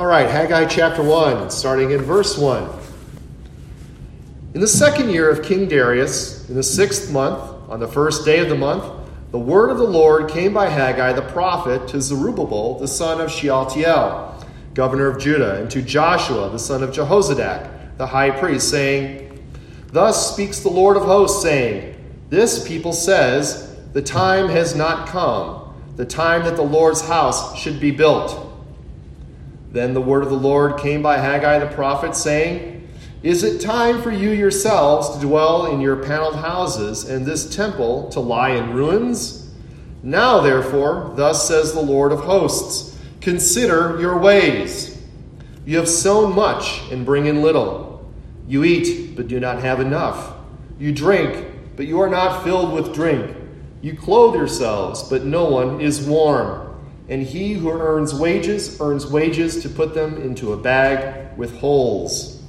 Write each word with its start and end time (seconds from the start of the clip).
All 0.00 0.06
right, 0.06 0.30
Haggai 0.30 0.64
chapter 0.64 1.02
1, 1.02 1.50
starting 1.50 1.90
in 1.90 2.00
verse 2.00 2.38
1. 2.38 2.70
In 4.54 4.62
the 4.62 4.66
second 4.66 5.10
year 5.10 5.28
of 5.28 5.44
King 5.44 5.68
Darius, 5.68 6.48
in 6.48 6.54
the 6.54 6.62
sixth 6.62 7.12
month, 7.12 7.38
on 7.68 7.80
the 7.80 7.86
first 7.86 8.24
day 8.24 8.38
of 8.38 8.48
the 8.48 8.54
month, 8.54 8.82
the 9.30 9.38
word 9.38 9.68
of 9.68 9.76
the 9.76 9.84
Lord 9.84 10.30
came 10.30 10.54
by 10.54 10.70
Haggai 10.70 11.12
the 11.12 11.20
prophet 11.20 11.86
to 11.88 12.00
Zerubbabel, 12.00 12.78
the 12.78 12.88
son 12.88 13.20
of 13.20 13.30
Shealtiel, 13.30 14.42
governor 14.72 15.06
of 15.06 15.20
Judah, 15.20 15.60
and 15.60 15.70
to 15.70 15.82
Joshua, 15.82 16.48
the 16.48 16.58
son 16.58 16.82
of 16.82 16.92
Jehozadak, 16.92 17.98
the 17.98 18.06
high 18.06 18.30
priest, 18.30 18.70
saying, 18.70 19.38
Thus 19.88 20.32
speaks 20.32 20.60
the 20.60 20.70
Lord 20.70 20.96
of 20.96 21.02
hosts, 21.02 21.42
saying, 21.42 21.94
This 22.30 22.66
people 22.66 22.94
says, 22.94 23.76
The 23.92 24.00
time 24.00 24.48
has 24.48 24.74
not 24.74 25.08
come, 25.08 25.74
the 25.96 26.06
time 26.06 26.44
that 26.44 26.56
the 26.56 26.62
Lord's 26.62 27.02
house 27.02 27.54
should 27.58 27.78
be 27.78 27.90
built. 27.90 28.49
Then 29.72 29.94
the 29.94 30.00
word 30.00 30.22
of 30.22 30.30
the 30.30 30.36
Lord 30.36 30.80
came 30.80 31.02
by 31.02 31.18
Haggai 31.18 31.60
the 31.60 31.74
prophet, 31.74 32.16
saying, 32.16 32.88
Is 33.22 33.44
it 33.44 33.60
time 33.60 34.02
for 34.02 34.10
you 34.10 34.30
yourselves 34.30 35.10
to 35.10 35.20
dwell 35.20 35.66
in 35.66 35.80
your 35.80 35.96
paneled 35.96 36.36
houses, 36.36 37.08
and 37.08 37.24
this 37.24 37.54
temple 37.54 38.08
to 38.10 38.20
lie 38.20 38.50
in 38.50 38.72
ruins? 38.72 39.50
Now, 40.02 40.40
therefore, 40.40 41.12
thus 41.14 41.46
says 41.46 41.72
the 41.72 41.80
Lord 41.80 42.10
of 42.10 42.20
hosts, 42.20 42.98
consider 43.20 44.00
your 44.00 44.18
ways. 44.18 45.00
You 45.64 45.76
have 45.76 45.88
sown 45.88 46.34
much 46.34 46.80
and 46.90 47.06
bring 47.06 47.26
in 47.26 47.42
little. 47.42 48.10
You 48.48 48.64
eat, 48.64 49.14
but 49.14 49.28
do 49.28 49.38
not 49.38 49.60
have 49.60 49.78
enough. 49.78 50.34
You 50.78 50.92
drink, 50.92 51.46
but 51.76 51.86
you 51.86 52.00
are 52.00 52.08
not 52.08 52.42
filled 52.42 52.72
with 52.72 52.94
drink. 52.94 53.36
You 53.82 53.96
clothe 53.96 54.34
yourselves, 54.34 55.08
but 55.08 55.24
no 55.24 55.44
one 55.44 55.80
is 55.80 56.06
warm 56.06 56.69
and 57.10 57.24
he 57.24 57.54
who 57.54 57.70
earns 57.70 58.14
wages 58.14 58.80
earns 58.80 59.04
wages 59.04 59.62
to 59.62 59.68
put 59.68 59.94
them 59.94 60.16
into 60.22 60.52
a 60.52 60.56
bag 60.56 61.36
with 61.36 61.58
holes. 61.58 62.40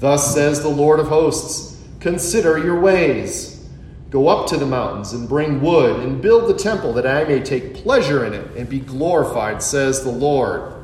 Thus 0.00 0.34
says 0.34 0.60
the 0.60 0.68
Lord 0.68 1.00
of 1.00 1.08
hosts 1.08 1.70
Consider 2.00 2.58
your 2.58 2.78
ways. 2.78 3.66
Go 4.10 4.28
up 4.28 4.46
to 4.48 4.58
the 4.58 4.66
mountains 4.66 5.14
and 5.14 5.26
bring 5.26 5.62
wood 5.62 6.00
and 6.00 6.20
build 6.20 6.50
the 6.50 6.58
temple 6.58 6.92
that 6.92 7.06
I 7.06 7.24
may 7.24 7.40
take 7.40 7.74
pleasure 7.76 8.26
in 8.26 8.34
it 8.34 8.54
and 8.56 8.68
be 8.68 8.80
glorified, 8.80 9.62
says 9.62 10.04
the 10.04 10.10
Lord. 10.10 10.74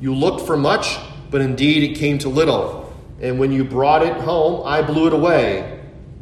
You 0.00 0.14
looked 0.14 0.46
for 0.46 0.56
much, 0.56 0.96
but 1.30 1.42
indeed 1.42 1.82
it 1.82 1.98
came 1.98 2.16
to 2.20 2.30
little. 2.30 2.90
And 3.20 3.38
when 3.38 3.52
you 3.52 3.62
brought 3.62 4.02
it 4.02 4.16
home, 4.16 4.66
I 4.66 4.80
blew 4.80 5.08
it 5.08 5.12
away. 5.12 5.80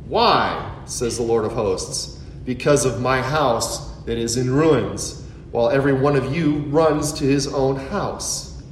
Why? 0.09 0.75
says 0.85 1.17
the 1.17 1.23
Lord 1.23 1.45
of 1.45 1.53
hosts. 1.53 2.19
Because 2.45 2.85
of 2.85 3.01
my 3.01 3.23
house 3.23 3.89
that 4.07 4.19
is 4.19 4.37
in 4.37 4.51
ruins, 4.51 5.18
while 5.51 5.71
every 5.71 5.93
one 5.93 6.17
of 6.17 6.35
you 6.35 6.59
runs 6.69 7.13
to 7.15 7.25
his 7.25 7.47
own 7.47 7.77
house. 7.77 8.63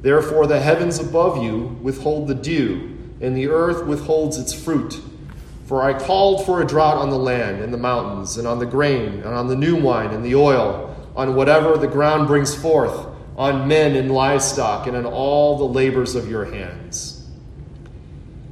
Therefore, 0.00 0.46
the 0.46 0.60
heavens 0.60 0.98
above 0.98 1.42
you 1.42 1.78
withhold 1.80 2.26
the 2.26 2.34
dew, 2.34 2.98
and 3.20 3.36
the 3.36 3.48
earth 3.48 3.86
withholds 3.86 4.36
its 4.36 4.52
fruit. 4.52 5.00
For 5.66 5.82
I 5.82 5.94
called 5.94 6.44
for 6.44 6.60
a 6.60 6.66
drought 6.66 6.98
on 6.98 7.10
the 7.10 7.18
land 7.18 7.62
and 7.62 7.72
the 7.72 7.78
mountains, 7.78 8.36
and 8.36 8.48
on 8.48 8.58
the 8.58 8.66
grain, 8.66 9.20
and 9.20 9.26
on 9.26 9.46
the 9.46 9.56
new 9.56 9.76
wine 9.76 10.10
and 10.10 10.24
the 10.24 10.34
oil, 10.34 10.94
on 11.14 11.36
whatever 11.36 11.76
the 11.76 11.86
ground 11.86 12.26
brings 12.26 12.54
forth, 12.54 13.06
on 13.36 13.68
men 13.68 13.94
and 13.94 14.10
livestock, 14.10 14.88
and 14.88 14.96
on 14.96 15.06
all 15.06 15.56
the 15.56 15.64
labors 15.64 16.16
of 16.16 16.28
your 16.28 16.44
hands. 16.44 17.30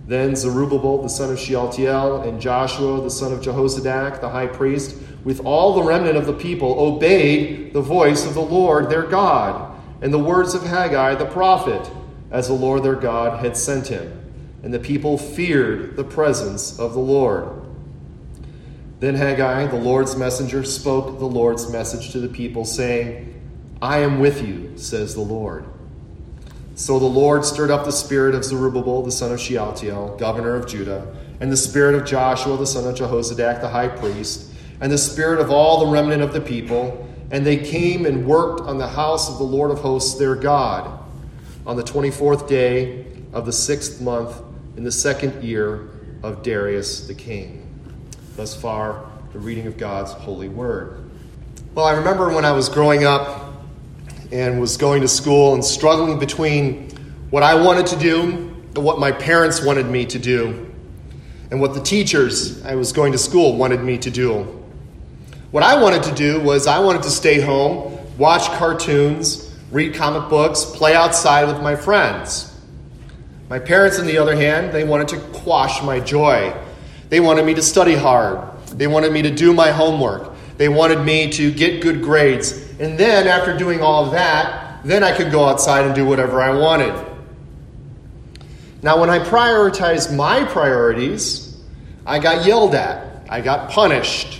Then 0.06 0.34
Zerubbabel 0.34 1.02
the 1.02 1.08
son 1.08 1.30
of 1.32 1.38
Shealtiel, 1.38 2.22
and 2.22 2.40
Joshua 2.40 3.00
the 3.00 3.10
son 3.10 3.32
of 3.32 3.40
Jehozadak, 3.40 4.20
the 4.20 4.28
high 4.28 4.46
priest, 4.46 4.96
with 5.24 5.40
all 5.44 5.74
the 5.74 5.82
remnant 5.82 6.16
of 6.16 6.26
the 6.26 6.32
people, 6.32 6.78
obeyed 6.78 7.72
the 7.72 7.80
voice 7.80 8.26
of 8.26 8.34
the 8.34 8.40
Lord 8.40 8.88
their 8.88 9.02
God 9.02 9.70
and 10.02 10.12
the 10.12 10.18
words 10.18 10.54
of 10.54 10.62
Haggai 10.62 11.14
the 11.16 11.26
prophet, 11.26 11.90
as 12.30 12.46
the 12.46 12.54
Lord 12.54 12.82
their 12.82 12.94
God 12.94 13.44
had 13.44 13.56
sent 13.56 13.88
him. 13.88 14.16
And 14.62 14.72
the 14.72 14.78
people 14.78 15.18
feared 15.18 15.96
the 15.96 16.04
presence 16.04 16.78
of 16.78 16.92
the 16.94 17.00
Lord. 17.00 17.48
Then 19.00 19.14
Haggai, 19.14 19.66
the 19.66 19.76
Lord's 19.76 20.16
messenger, 20.16 20.62
spoke 20.64 21.18
the 21.18 21.26
Lord's 21.26 21.70
message 21.70 22.10
to 22.12 22.20
the 22.20 22.28
people, 22.28 22.64
saying, 22.64 23.40
I 23.80 23.98
am 23.98 24.20
with 24.20 24.46
you, 24.46 24.76
says 24.76 25.14
the 25.14 25.22
Lord. 25.22 25.64
So 26.74 26.98
the 26.98 27.06
Lord 27.06 27.44
stirred 27.44 27.70
up 27.70 27.84
the 27.84 27.92
spirit 27.92 28.34
of 28.34 28.44
Zerubbabel, 28.44 29.02
the 29.02 29.10
son 29.10 29.32
of 29.32 29.40
Shealtiel, 29.40 30.16
governor 30.18 30.54
of 30.54 30.66
Judah, 30.66 31.14
and 31.40 31.50
the 31.50 31.56
spirit 31.56 31.94
of 31.94 32.06
Joshua, 32.06 32.56
the 32.58 32.66
son 32.66 32.86
of 32.86 32.94
Jehozadak, 32.94 33.60
the 33.60 33.68
high 33.68 33.88
priest 33.88 34.49
and 34.80 34.90
the 34.90 34.98
spirit 34.98 35.40
of 35.40 35.50
all 35.50 35.84
the 35.84 35.92
remnant 35.92 36.22
of 36.22 36.32
the 36.32 36.40
people, 36.40 37.06
and 37.30 37.44
they 37.44 37.56
came 37.56 38.06
and 38.06 38.26
worked 38.26 38.62
on 38.62 38.78
the 38.78 38.88
house 38.88 39.30
of 39.30 39.38
the 39.38 39.44
Lord 39.44 39.70
of 39.70 39.78
hosts 39.78 40.18
their 40.18 40.34
God 40.34 40.98
on 41.66 41.76
the 41.76 41.82
24th 41.82 42.48
day 42.48 43.06
of 43.32 43.46
the 43.46 43.52
sixth 43.52 44.00
month 44.00 44.40
in 44.76 44.84
the 44.84 44.92
second 44.92 45.44
year 45.44 45.90
of 46.22 46.42
Darius 46.42 47.06
the 47.06 47.14
king. 47.14 47.66
Thus 48.36 48.54
far, 48.54 49.10
the 49.32 49.38
reading 49.38 49.66
of 49.66 49.76
God's 49.76 50.12
holy 50.12 50.48
word. 50.48 51.08
Well, 51.74 51.84
I 51.84 51.92
remember 51.92 52.34
when 52.34 52.44
I 52.44 52.52
was 52.52 52.68
growing 52.68 53.04
up 53.04 53.54
and 54.32 54.60
was 54.60 54.76
going 54.76 55.02
to 55.02 55.08
school 55.08 55.54
and 55.54 55.64
struggling 55.64 56.18
between 56.18 56.90
what 57.30 57.42
I 57.42 57.54
wanted 57.54 57.86
to 57.86 57.96
do 57.96 58.22
and 58.74 58.78
what 58.78 58.98
my 58.98 59.12
parents 59.12 59.62
wanted 59.62 59.86
me 59.86 60.06
to 60.06 60.18
do, 60.18 60.72
and 61.50 61.60
what 61.60 61.74
the 61.74 61.80
teachers 61.80 62.64
I 62.64 62.74
was 62.76 62.92
going 62.92 63.12
to 63.12 63.18
school 63.18 63.56
wanted 63.56 63.82
me 63.82 63.98
to 63.98 64.10
do. 64.10 64.59
What 65.50 65.64
I 65.64 65.82
wanted 65.82 66.04
to 66.04 66.14
do 66.14 66.40
was 66.40 66.68
I 66.68 66.78
wanted 66.78 67.02
to 67.02 67.10
stay 67.10 67.40
home, 67.40 67.98
watch 68.16 68.46
cartoons, 68.56 69.52
read 69.72 69.94
comic 69.94 70.30
books, 70.30 70.64
play 70.64 70.94
outside 70.94 71.48
with 71.48 71.60
my 71.60 71.74
friends. 71.74 72.56
My 73.48 73.58
parents, 73.58 73.98
on 73.98 74.06
the 74.06 74.18
other 74.18 74.36
hand, 74.36 74.72
they 74.72 74.84
wanted 74.84 75.08
to 75.08 75.18
quash 75.40 75.82
my 75.82 75.98
joy. 75.98 76.54
They 77.08 77.18
wanted 77.18 77.44
me 77.44 77.54
to 77.54 77.62
study 77.62 77.96
hard. 77.96 78.48
They 78.68 78.86
wanted 78.86 79.12
me 79.12 79.22
to 79.22 79.30
do 79.30 79.52
my 79.52 79.72
homework. 79.72 80.30
They 80.56 80.68
wanted 80.68 81.00
me 81.00 81.32
to 81.32 81.50
get 81.50 81.82
good 81.82 82.00
grades. 82.00 82.52
And 82.78 82.96
then, 82.96 83.26
after 83.26 83.58
doing 83.58 83.80
all 83.82 84.04
of 84.04 84.12
that, 84.12 84.84
then 84.84 85.02
I 85.02 85.16
could 85.16 85.32
go 85.32 85.46
outside 85.46 85.84
and 85.84 85.96
do 85.96 86.06
whatever 86.06 86.40
I 86.40 86.56
wanted. 86.56 86.94
Now, 88.82 89.00
when 89.00 89.10
I 89.10 89.18
prioritized 89.18 90.14
my 90.14 90.44
priorities, 90.44 91.60
I 92.06 92.20
got 92.20 92.46
yelled 92.46 92.76
at. 92.76 93.26
I 93.28 93.40
got 93.40 93.70
punished 93.70 94.39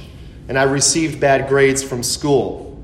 and 0.51 0.59
I 0.59 0.65
received 0.65 1.21
bad 1.21 1.49
grades 1.49 1.81
from 1.81 2.03
school. 2.03 2.77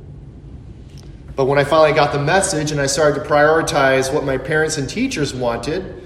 But 1.35 1.47
when 1.47 1.59
I 1.59 1.65
finally 1.65 1.93
got 1.93 2.13
the 2.13 2.23
message 2.23 2.71
and 2.71 2.81
I 2.81 2.87
started 2.87 3.25
to 3.25 3.29
prioritize 3.29 4.15
what 4.15 4.23
my 4.23 4.39
parents 4.39 4.79
and 4.79 4.89
teachers 4.89 5.35
wanted, 5.35 6.01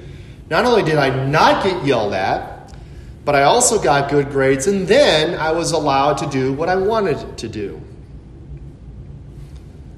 not 0.49 0.65
only 0.65 0.83
did 0.83 0.97
I 0.97 1.27
not 1.27 1.63
get 1.63 1.85
yelled 1.85 2.15
at, 2.15 2.73
but 3.27 3.35
I 3.35 3.43
also 3.43 3.79
got 3.79 4.11
good 4.11 4.31
grades, 4.31 4.69
and 4.69 4.89
then 4.89 5.39
I 5.39 5.53
was 5.53 5.73
allowed 5.73 6.17
to 6.19 6.27
do 6.31 6.51
what 6.55 6.71
I 6.71 6.77
wanted 6.77 7.37
to 7.37 7.47
do. 7.47 7.79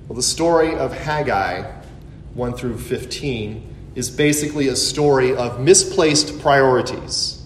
Well, 0.08 0.16
the 0.16 0.22
story 0.22 0.74
of 0.74 0.92
Haggai 0.92 1.62
1 2.34 2.54
through 2.54 2.78
15 2.78 3.92
is 3.94 4.10
basically 4.10 4.66
a 4.66 4.74
story 4.74 5.36
of 5.36 5.60
misplaced 5.60 6.40
priorities. 6.40 7.40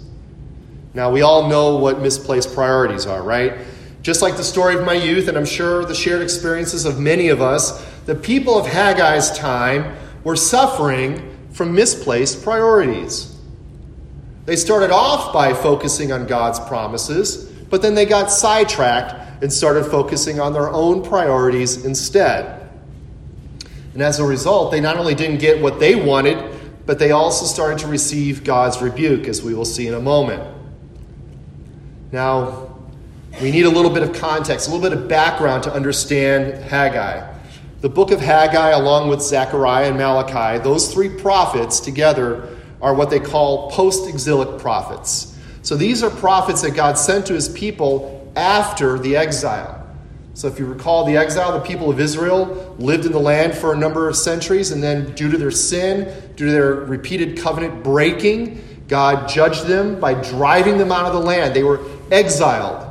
Now, 0.95 1.11
we 1.11 1.21
all 1.21 1.51
know 1.51 1.77
what 1.77 2.01
misplaced 2.01 2.55
priorities 2.55 3.05
are, 3.05 3.23
right? 3.23 3.59
Just 4.07 4.23
like 4.23 4.37
the 4.37 4.45
story 4.45 4.77
of 4.77 4.85
my 4.85 4.93
youth, 4.93 5.27
and 5.27 5.37
I'm 5.37 5.45
sure 5.45 5.85
the 5.85 5.93
shared 5.93 6.23
experiences 6.23 6.85
of 6.85 7.01
many 7.01 7.27
of 7.27 7.43
us, 7.43 7.85
the 8.05 8.15
people 8.15 8.57
of 8.57 8.65
Haggai's 8.65 9.37
time 9.37 9.97
were 10.23 10.37
suffering 10.37 11.37
from 11.51 11.75
misplaced 11.75 12.45
priorities. 12.45 13.37
They 14.45 14.55
started 14.55 14.93
off 14.93 15.33
by 15.33 15.53
focusing 15.53 16.13
on 16.13 16.29
God's 16.29 16.61
promises, 16.61 17.47
but 17.69 17.83
then 17.83 17.97
they 17.97 18.07
got 18.07 18.31
sidetracked 18.31 19.43
and 19.43 19.53
started 19.53 19.87
focusing 19.87 20.39
on 20.39 20.53
their 20.53 20.69
own 20.69 21.03
priorities 21.03 21.85
instead. 21.85 22.71
And 23.93 24.01
as 24.05 24.21
a 24.21 24.25
result, 24.25 24.71
they 24.71 24.81
not 24.81 24.99
only 24.99 25.17
didn't 25.17 25.39
get 25.39 25.61
what 25.61 25.81
they 25.81 25.97
wanted, 25.97 26.39
but 26.87 27.01
they 27.01 27.11
also 27.11 27.45
started 27.45 27.81
to 27.81 27.89
receive 27.89 28.45
God's 28.45 28.81
rebuke, 28.81 29.27
as 29.27 29.43
we 29.43 29.53
will 29.53 29.65
see 29.65 29.89
in 29.89 29.95
a 29.95 30.01
moment. 30.01 30.45
Now, 32.13 32.66
we 33.41 33.51
need 33.51 33.67
a 33.67 33.71
little 33.71 33.91
bit 33.91 34.03
of 34.03 34.15
context, 34.15 34.69
a 34.69 34.71
little 34.71 34.89
bit 34.89 34.97
of 34.97 35.09
background 35.09 35.63
to 35.65 35.73
understand 35.73 36.63
Haggai. 36.65 37.35
The 37.83 37.89
book 37.91 38.11
of 38.11 38.21
Haggai, 38.21 38.71
along 38.71 39.11
with 39.11 39.21
Zechariah 39.21 39.89
and 39.89 39.99
Malachi, 39.99 40.63
those 40.63 40.93
three 40.93 41.11
prophets 41.11 41.79
together 41.79 42.57
are 42.81 42.95
what 42.95 43.11
they 43.11 43.21
call 43.21 43.71
post 43.71 44.09
exilic 44.09 44.59
prophets. 44.59 45.37
So 45.61 45.77
these 45.77 46.03
are 46.03 46.09
prophets 46.11 46.63
that 46.63 46.75
God 46.75 46.97
sent 46.97 47.27
to 47.27 47.35
his 47.35 47.49
people 47.51 48.33
after 48.37 48.99
the 48.99 49.17
exile. 49.17 49.87
So 50.33 50.49
if 50.49 50.59
you 50.59 50.67
recall 50.67 51.05
the 51.05 51.17
exile, 51.17 51.53
the 51.59 51.65
people 51.65 51.91
of 51.91 52.01
Israel 52.01 52.75
lived 52.79 53.05
in 53.05 53.13
the 53.13 53.21
land 53.21 53.55
for 53.55 53.73
a 53.73 53.77
number 53.77 54.09
of 54.09 54.17
centuries, 54.17 54.71
and 54.71 54.83
then 54.83 55.15
due 55.15 55.31
to 55.31 55.37
their 55.37 55.51
sin, 55.51 56.05
due 56.37 56.47
to 56.47 56.53
their 56.53 56.75
repeated 56.75 57.39
covenant 57.39 57.83
breaking, 57.83 58.63
God 58.89 59.29
judged 59.29 59.67
them 59.67 60.01
by 60.01 60.15
driving 60.15 60.79
them 60.79 60.93
out 60.93 61.05
of 61.05 61.13
the 61.13 61.21
land. 61.21 61.55
They 61.55 61.63
were 61.63 61.81
exiled. 62.11 62.86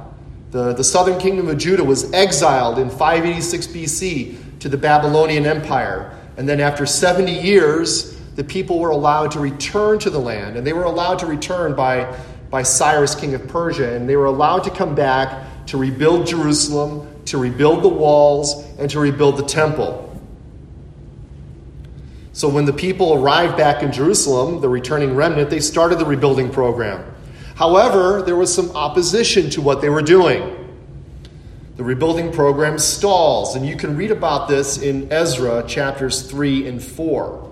The, 0.55 0.71
the 0.71 0.85
southern 0.85 1.19
kingdom 1.19 1.49
of 1.49 1.57
Judah 1.57 1.83
was 1.83 2.13
exiled 2.13 2.79
in 2.79 2.89
586 2.89 3.67
BC 3.67 4.59
to 4.59 4.69
the 4.69 4.77
Babylonian 4.77 5.45
Empire. 5.45 6.17
And 6.37 6.47
then 6.47 6.61
after 6.61 6.85
70 6.85 7.29
years, 7.29 8.17
the 8.37 8.43
people 8.45 8.79
were 8.79 8.91
allowed 8.91 9.31
to 9.31 9.41
return 9.41 9.99
to 9.99 10.09
the 10.09 10.17
land. 10.17 10.55
And 10.55 10.65
they 10.65 10.71
were 10.71 10.85
allowed 10.85 11.19
to 11.19 11.25
return 11.25 11.75
by, 11.75 12.17
by 12.51 12.63
Cyrus, 12.63 13.15
king 13.15 13.33
of 13.33 13.45
Persia. 13.49 13.97
And 13.97 14.07
they 14.07 14.15
were 14.15 14.27
allowed 14.27 14.63
to 14.63 14.69
come 14.69 14.95
back 14.95 15.65
to 15.65 15.77
rebuild 15.77 16.25
Jerusalem, 16.25 17.05
to 17.25 17.37
rebuild 17.37 17.83
the 17.83 17.89
walls, 17.89 18.65
and 18.79 18.89
to 18.91 18.99
rebuild 19.01 19.35
the 19.35 19.43
temple. 19.43 20.17
So 22.31 22.47
when 22.47 22.63
the 22.63 22.71
people 22.71 23.13
arrived 23.13 23.57
back 23.57 23.83
in 23.83 23.91
Jerusalem, 23.91 24.61
the 24.61 24.69
returning 24.69 25.15
remnant, 25.15 25.49
they 25.49 25.59
started 25.59 25.99
the 25.99 26.05
rebuilding 26.05 26.49
program. 26.49 27.13
However, 27.55 28.21
there 28.21 28.35
was 28.35 28.53
some 28.53 28.71
opposition 28.71 29.49
to 29.51 29.61
what 29.61 29.81
they 29.81 29.89
were 29.89 30.01
doing. 30.01 30.51
The 31.77 31.83
rebuilding 31.83 32.31
program 32.31 32.77
stalls, 32.77 33.55
and 33.55 33.65
you 33.65 33.75
can 33.75 33.97
read 33.97 34.11
about 34.11 34.47
this 34.47 34.77
in 34.77 35.11
Ezra 35.11 35.63
chapters 35.67 36.21
3 36.21 36.67
and 36.67 36.83
4. 36.83 37.51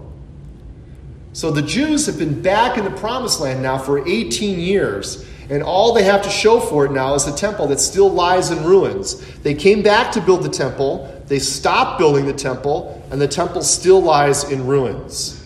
So 1.34 1.52
the 1.52 1.62
Jews 1.62 2.06
have 2.06 2.20
been 2.20 2.42
back 2.42 2.78
in 2.78 2.84
the 2.84 2.92
promised 2.92 3.40
land 3.40 3.64
now 3.64 3.78
for 3.78 4.08
18 4.08 4.60
years, 4.60 5.26
and 5.50 5.64
all 5.64 5.94
they 5.94 6.04
have 6.04 6.22
to 6.24 6.30
show 6.30 6.60
for 6.60 6.86
it 6.86 6.92
now 6.92 7.16
is 7.16 7.26
the 7.26 7.32
temple 7.32 7.68
that 7.68 7.80
still 7.80 8.10
lies 8.10 8.52
in 8.52 8.64
ruins. 8.64 9.26
They 9.40 9.54
came 9.54 9.82
back 9.82 10.12
to 10.14 10.22
build 10.22 10.44
the 10.44 10.50
temple, 10.50 11.22
they 11.28 11.40
stopped 11.40 11.98
building 11.98 12.26
the 12.26 12.34
temple, 12.34 13.02
and 13.10 13.20
the 13.22 13.28
temple 13.28 13.62
still 13.62 14.02
lies 14.02 14.52
in 14.52 14.68
ruins. 14.68 15.46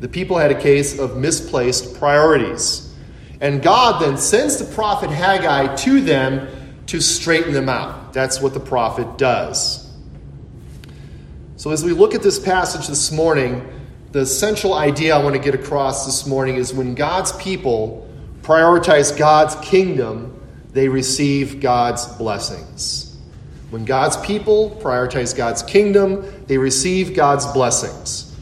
The 0.00 0.08
people 0.08 0.38
had 0.38 0.50
a 0.50 0.60
case 0.60 0.98
of 0.98 1.16
misplaced 1.16 1.94
priorities. 1.96 2.91
And 3.42 3.60
God 3.60 4.00
then 4.00 4.16
sends 4.16 4.56
the 4.56 4.72
prophet 4.72 5.10
Haggai 5.10 5.74
to 5.74 6.00
them 6.00 6.48
to 6.86 7.00
straighten 7.00 7.52
them 7.52 7.68
out. 7.68 8.12
That's 8.12 8.40
what 8.40 8.54
the 8.54 8.60
prophet 8.60 9.18
does. 9.18 9.90
So, 11.56 11.72
as 11.72 11.84
we 11.84 11.92
look 11.92 12.14
at 12.14 12.22
this 12.22 12.38
passage 12.38 12.86
this 12.86 13.10
morning, 13.10 13.68
the 14.12 14.24
central 14.24 14.74
idea 14.74 15.16
I 15.16 15.22
want 15.22 15.34
to 15.34 15.42
get 15.42 15.56
across 15.56 16.06
this 16.06 16.24
morning 16.24 16.54
is 16.54 16.72
when 16.72 16.94
God's 16.94 17.32
people 17.32 18.08
prioritize 18.42 19.16
God's 19.16 19.56
kingdom, 19.56 20.40
they 20.72 20.88
receive 20.88 21.58
God's 21.58 22.06
blessings. 22.06 23.16
When 23.70 23.84
God's 23.84 24.18
people 24.18 24.78
prioritize 24.82 25.36
God's 25.36 25.64
kingdom, 25.64 26.44
they 26.46 26.58
receive 26.58 27.14
God's 27.14 27.46
blessings. 27.46 28.36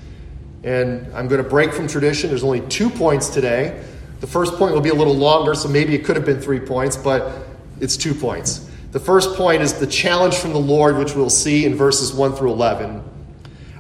And 0.63 1.07
I'm 1.15 1.27
going 1.27 1.43
to 1.43 1.49
break 1.49 1.73
from 1.73 1.87
tradition. 1.87 2.29
There's 2.29 2.45
only 2.45 2.61
two 2.69 2.91
points 2.91 3.29
today. 3.29 3.83
The 4.21 4.27
first 4.27 4.55
point 4.55 4.75
will 4.75 4.81
be 4.81 4.91
a 4.91 4.95
little 4.95 5.17
longer, 5.17 5.55
so 5.55 5.69
maybe 5.69 5.95
it 5.95 6.05
could 6.05 6.17
have 6.17 6.27
been 6.27 6.41
three 6.41 6.61
points, 6.61 6.97
but 6.97 7.47
it's 7.81 7.97
two 7.97 8.15
points. 8.15 8.71
The 8.93 9.01
first 9.01 9.35
point 9.37 9.63
is 9.63 9.75
the 9.75 9.87
challenge 9.87 10.35
from 10.35 10.53
the 10.53 10.61
Lord, 10.61 10.99
which 10.99 11.15
we'll 11.15 11.31
see 11.31 11.65
in 11.65 11.75
verses 11.75 12.13
1 12.13 12.35
through 12.35 12.53
11. 12.53 13.03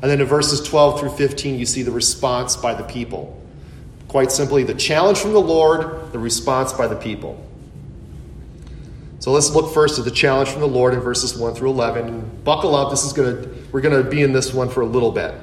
And 0.02 0.10
then 0.10 0.20
in 0.20 0.26
verses 0.26 0.66
12 0.66 1.00
through 1.00 1.10
15, 1.10 1.58
you 1.58 1.66
see 1.66 1.82
the 1.82 1.90
response 1.90 2.56
by 2.56 2.74
the 2.74 2.84
people. 2.84 3.38
Quite 4.08 4.32
simply, 4.32 4.64
the 4.64 4.74
challenge 4.74 5.18
from 5.18 5.32
the 5.32 5.40
Lord, 5.40 6.12
the 6.12 6.18
response 6.18 6.72
by 6.72 6.86
the 6.86 6.96
people. 6.96 7.46
So 9.18 9.32
let's 9.32 9.50
look 9.50 9.74
first 9.74 9.98
at 9.98 10.06
the 10.06 10.10
challenge 10.10 10.48
from 10.48 10.62
the 10.62 10.68
Lord 10.68 10.94
in 10.94 11.00
verses 11.00 11.36
1 11.36 11.54
through 11.54 11.70
11. 11.70 12.40
Buckle 12.42 12.74
up, 12.74 12.90
this 12.90 13.04
is 13.04 13.12
going 13.12 13.42
to 13.42 13.60
we're 13.72 13.82
going 13.82 14.02
to 14.02 14.08
be 14.08 14.22
in 14.22 14.32
this 14.32 14.52
one 14.52 14.68
for 14.68 14.80
a 14.80 14.86
little 14.86 15.12
bit. 15.12 15.34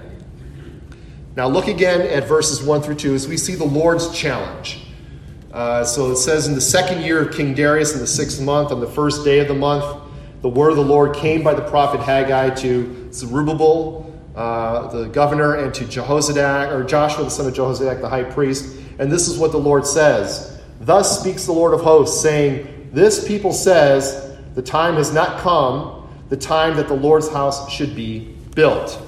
Now 1.36 1.48
look 1.48 1.68
again 1.68 2.02
at 2.02 2.28
verses 2.28 2.64
1 2.64 2.82
through 2.82 2.96
2 2.96 3.14
as 3.14 3.28
we 3.28 3.38
see 3.38 3.56
the 3.56 3.64
Lord's 3.64 4.14
challenge. 4.18 4.87
Uh, 5.52 5.84
so 5.84 6.12
it 6.12 6.18
says, 6.18 6.48
In 6.48 6.56
the 6.56 6.62
second 6.62 7.04
year 7.04 7.22
of 7.22 7.34
King 7.34 7.54
Darius, 7.54 7.94
in 7.94 8.00
the 8.00 8.08
sixth 8.08 8.42
month, 8.42 8.72
on 8.72 8.80
the 8.80 8.88
first 8.88 9.24
day 9.24 9.40
of 9.40 9.48
the 9.48 9.54
month, 9.54 10.04
the 10.42 10.50
word 10.50 10.70
of 10.70 10.76
the 10.76 10.84
Lord 10.84 11.16
came 11.16 11.44
by 11.44 11.54
the 11.54 11.62
prophet 11.62 12.02
Haggai 12.02 12.52
to 12.56 13.12
Zerubbabel, 13.12 14.14
uh, 14.36 14.88
the 14.90 15.06
governor, 15.08 15.56
and 15.56 15.74
to 15.74 15.86
Jehozadak, 15.86 16.72
or 16.72 16.84
Joshua, 16.84 17.24
the 17.24 17.32
son 17.32 17.48
of 17.48 17.54
Jehozadak, 17.54 18.02
the 18.02 18.10
high 18.10 18.24
priest. 18.24 18.78
And 19.00 19.12
this 19.12 19.28
is 19.28 19.38
what 19.38 19.52
the 19.52 19.58
Lord 19.58 19.86
says 19.86 20.60
Thus 20.82 21.20
speaks 21.20 21.46
the 21.46 21.54
Lord 21.54 21.74
of 21.74 21.82
hosts, 21.82 22.22
saying, 22.22 22.90
This 22.94 23.28
people 23.28 23.52
says, 23.52 24.38
The 24.56 24.62
time 24.62 24.96
has 24.96 25.14
not 25.14 25.40
come, 25.40 26.08
the 26.30 26.38
time 26.38 26.76
that 26.76 26.88
the 26.88 26.94
Lord's 26.94 27.30
house 27.30 27.72
should 27.72 27.96
be 27.96 28.36
built. 28.54 29.02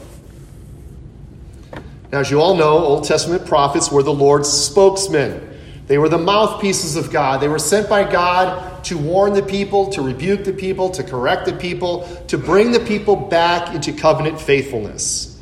Now, 2.11 2.19
as 2.19 2.31
you 2.31 2.41
all 2.41 2.55
know, 2.55 2.77
Old 2.77 3.03
Testament 3.03 3.45
prophets 3.45 3.91
were 3.91 4.01
the 4.01 4.13
Lord's 4.13 4.51
spokesmen. 4.51 5.48
They 5.89 5.97
were 5.97 6.07
the 6.07 6.19
mouthpieces 6.19 6.95
of 6.95 7.11
God. 7.11 7.41
They 7.41 7.47
were 7.47 7.57
sent 7.57 7.89
by 7.89 8.09
God 8.09 8.83
to 8.85 8.95
warn 8.95 9.33
the 9.33 9.41
people, 9.41 9.89
to 9.93 10.03
rebuke 10.03 10.43
the 10.43 10.53
people, 10.53 10.91
to 10.91 11.03
correct 11.03 11.47
the 11.47 11.53
people, 11.53 12.03
to 12.27 12.37
bring 12.37 12.71
the 12.71 12.79
people 12.79 13.15
back 13.15 13.73
into 13.73 13.91
covenant 13.91 14.39
faithfulness. 14.39 15.41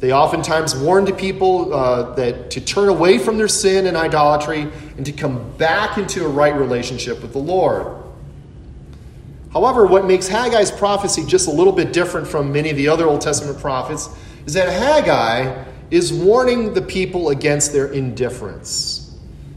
They 0.00 0.12
oftentimes 0.12 0.76
warned 0.76 1.08
the 1.08 1.14
people 1.14 1.72
uh, 1.72 2.14
that 2.16 2.50
to 2.50 2.60
turn 2.60 2.90
away 2.90 3.16
from 3.16 3.38
their 3.38 3.48
sin 3.48 3.86
and 3.86 3.96
idolatry 3.96 4.70
and 4.98 5.06
to 5.06 5.12
come 5.12 5.50
back 5.56 5.96
into 5.96 6.26
a 6.26 6.28
right 6.28 6.54
relationship 6.54 7.22
with 7.22 7.32
the 7.32 7.38
Lord. 7.38 7.86
However, 9.54 9.86
what 9.86 10.04
makes 10.04 10.28
Haggai's 10.28 10.70
prophecy 10.70 11.24
just 11.24 11.48
a 11.48 11.50
little 11.50 11.72
bit 11.72 11.94
different 11.94 12.28
from 12.28 12.52
many 12.52 12.68
of 12.68 12.76
the 12.76 12.88
other 12.88 13.06
Old 13.06 13.22
Testament 13.22 13.58
prophets 13.60 14.10
is 14.44 14.52
that 14.52 14.68
Haggai 14.68 15.64
is 15.90 16.12
warning 16.12 16.74
the 16.74 16.82
people 16.82 17.30
against 17.30 17.72
their 17.72 17.90
indifference. 17.90 19.07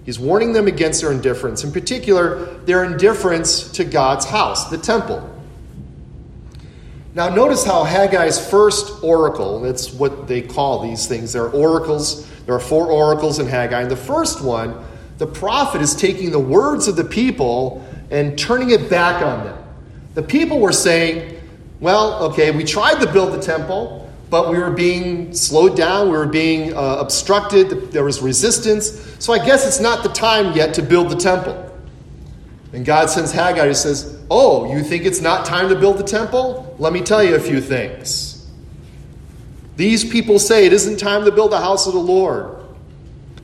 He's 0.03 0.19
warning 0.19 0.53
them 0.53 0.67
against 0.67 1.01
their 1.01 1.11
indifference, 1.11 1.63
in 1.63 1.71
particular, 1.71 2.45
their 2.65 2.83
indifference 2.83 3.71
to 3.73 3.83
God's 3.83 4.25
house, 4.25 4.69
the 4.69 4.77
temple. 4.77 5.27
Now, 7.13 7.29
notice 7.29 7.65
how 7.65 7.83
Haggai's 7.83 8.49
first 8.49 9.03
oracle, 9.03 9.59
that's 9.59 9.91
what 9.93 10.27
they 10.27 10.41
call 10.41 10.81
these 10.81 11.07
things, 11.07 11.33
they're 11.33 11.49
oracles. 11.49 12.27
There 12.45 12.55
are 12.55 12.59
four 12.59 12.87
oracles 12.87 13.39
in 13.39 13.47
Haggai. 13.47 13.81
And 13.81 13.91
the 13.91 13.95
first 13.95 14.43
one, 14.43 14.83
the 15.17 15.27
prophet 15.27 15.81
is 15.81 15.93
taking 15.93 16.31
the 16.31 16.39
words 16.39 16.87
of 16.87 16.95
the 16.95 17.03
people 17.03 17.85
and 18.09 18.37
turning 18.37 18.71
it 18.71 18.89
back 18.89 19.21
on 19.21 19.45
them. 19.45 19.57
The 20.15 20.23
people 20.23 20.59
were 20.59 20.71
saying, 20.71 21.39
well, 21.79 22.23
okay, 22.23 22.51
we 22.51 22.63
tried 22.63 22.99
to 23.01 23.11
build 23.11 23.33
the 23.33 23.41
temple 23.41 24.10
but 24.31 24.49
we 24.49 24.57
were 24.57 24.71
being 24.71 25.33
slowed 25.33 25.75
down, 25.75 26.05
we 26.05 26.17
were 26.17 26.25
being 26.25 26.73
uh, 26.73 26.95
obstructed, 26.99 27.91
there 27.91 28.05
was 28.05 28.21
resistance. 28.21 28.89
So 29.19 29.33
I 29.33 29.45
guess 29.45 29.67
it's 29.67 29.81
not 29.81 30.03
the 30.03 30.09
time 30.09 30.55
yet 30.55 30.73
to 30.75 30.81
build 30.81 31.09
the 31.09 31.17
temple. 31.17 31.69
And 32.71 32.85
God 32.85 33.09
sends 33.09 33.33
Haggai 33.33 33.67
He 33.67 33.73
says, 33.73 34.23
Oh, 34.31 34.73
you 34.73 34.83
think 34.83 35.03
it's 35.03 35.19
not 35.19 35.45
time 35.45 35.67
to 35.67 35.75
build 35.75 35.97
the 35.97 36.05
temple? 36.05 36.73
Let 36.79 36.93
me 36.93 37.01
tell 37.01 37.21
you 37.21 37.35
a 37.35 37.39
few 37.41 37.59
things. 37.59 38.49
These 39.75 40.09
people 40.09 40.39
say 40.39 40.65
it 40.65 40.71
isn't 40.71 40.97
time 40.97 41.25
to 41.25 41.31
build 41.33 41.51
the 41.51 41.59
house 41.59 41.85
of 41.85 41.91
the 41.91 41.99
Lord. 41.99 42.55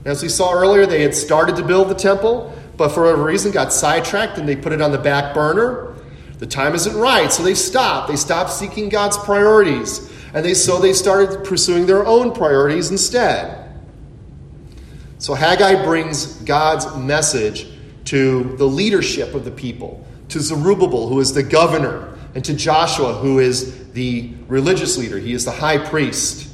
As 0.05 0.23
we 0.23 0.29
saw 0.29 0.53
earlier, 0.53 0.85
they 0.85 1.01
had 1.01 1.13
started 1.13 1.57
to 1.57 1.63
build 1.63 1.89
the 1.89 1.95
temple, 1.95 2.55
but 2.77 2.89
for 2.89 3.03
whatever 3.03 3.25
reason 3.25 3.51
got 3.51 3.73
sidetracked 3.73 4.37
and 4.37 4.47
they 4.47 4.55
put 4.55 4.71
it 4.71 4.81
on 4.81 4.93
the 4.93 4.97
back 4.97 5.33
burner. 5.33 5.95
The 6.39 6.47
time 6.47 6.75
isn't 6.75 6.95
right, 6.95 7.29
so 7.29 7.43
they 7.43 7.55
stopped. 7.55 8.07
They 8.07 8.15
stopped 8.15 8.51
seeking 8.51 8.87
God's 8.87 9.17
priorities 9.17 10.13
and 10.37 10.45
they, 10.45 10.53
so 10.53 10.79
they 10.79 10.93
started 10.93 11.43
pursuing 11.43 11.87
their 11.87 12.05
own 12.05 12.31
priorities 12.31 12.91
instead. 12.91 13.71
So 15.17 15.33
Haggai 15.33 15.83
brings 15.83 16.27
God's 16.43 16.95
message 16.95 17.65
to 18.05 18.43
the 18.57 18.65
leadership 18.65 19.33
of 19.33 19.45
the 19.45 19.49
people, 19.49 20.05
to 20.29 20.39
Zerubbabel, 20.39 21.07
who 21.07 21.19
is 21.21 21.33
the 21.33 21.41
governor, 21.41 22.15
and 22.35 22.45
to 22.45 22.53
Joshua, 22.53 23.15
who 23.15 23.39
is 23.39 23.91
the 23.93 24.31
religious 24.47 24.95
leader. 24.95 25.17
He 25.17 25.33
is 25.33 25.43
the 25.43 25.49
high 25.49 25.79
priest. 25.79 26.47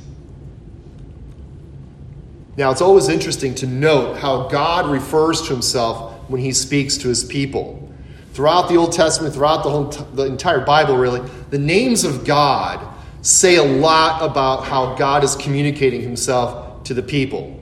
Now, 2.55 2.71
it's 2.71 2.81
always 2.81 3.09
interesting 3.09 3.53
to 3.55 3.67
note 3.67 4.17
how 4.17 4.47
God 4.47 4.89
refers 4.89 5.41
to 5.41 5.49
himself 5.49 6.29
when 6.29 6.39
he 6.39 6.53
speaks 6.53 6.95
to 6.99 7.09
his 7.09 7.25
people. 7.25 7.91
Throughout 8.31 8.69
the 8.69 8.77
Old 8.77 8.93
Testament, 8.93 9.33
throughout 9.33 9.63
the, 9.63 9.69
whole, 9.69 9.89
the 10.13 10.23
entire 10.23 10.61
Bible, 10.61 10.95
really, 10.95 11.19
the 11.49 11.59
names 11.59 12.05
of 12.05 12.23
God 12.23 12.92
say 13.23 13.55
a 13.55 13.63
lot 13.63 14.21
about 14.21 14.65
how 14.65 14.93
God 14.93 15.23
is 15.23 15.35
communicating 15.35 16.01
himself 16.01 16.83
to 16.83 16.93
the 16.93 17.01
people. 17.01 17.59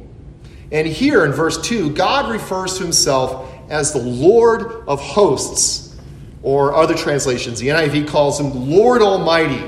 And 0.71 0.85
here 0.85 1.23
in 1.23 1.31
verse 1.31 1.61
2, 1.61 1.91
God 1.91 2.29
refers 2.29 2.77
to 2.77 2.83
himself 2.83 3.49
as 3.69 3.93
the 3.93 3.99
Lord 3.99 4.83
of 4.87 4.99
hosts, 4.99 5.91
or 6.43 6.73
other 6.73 6.95
translations. 6.95 7.59
The 7.59 7.67
NIV 7.67 8.07
calls 8.07 8.39
him 8.39 8.69
Lord 8.69 9.01
Almighty. 9.01 9.63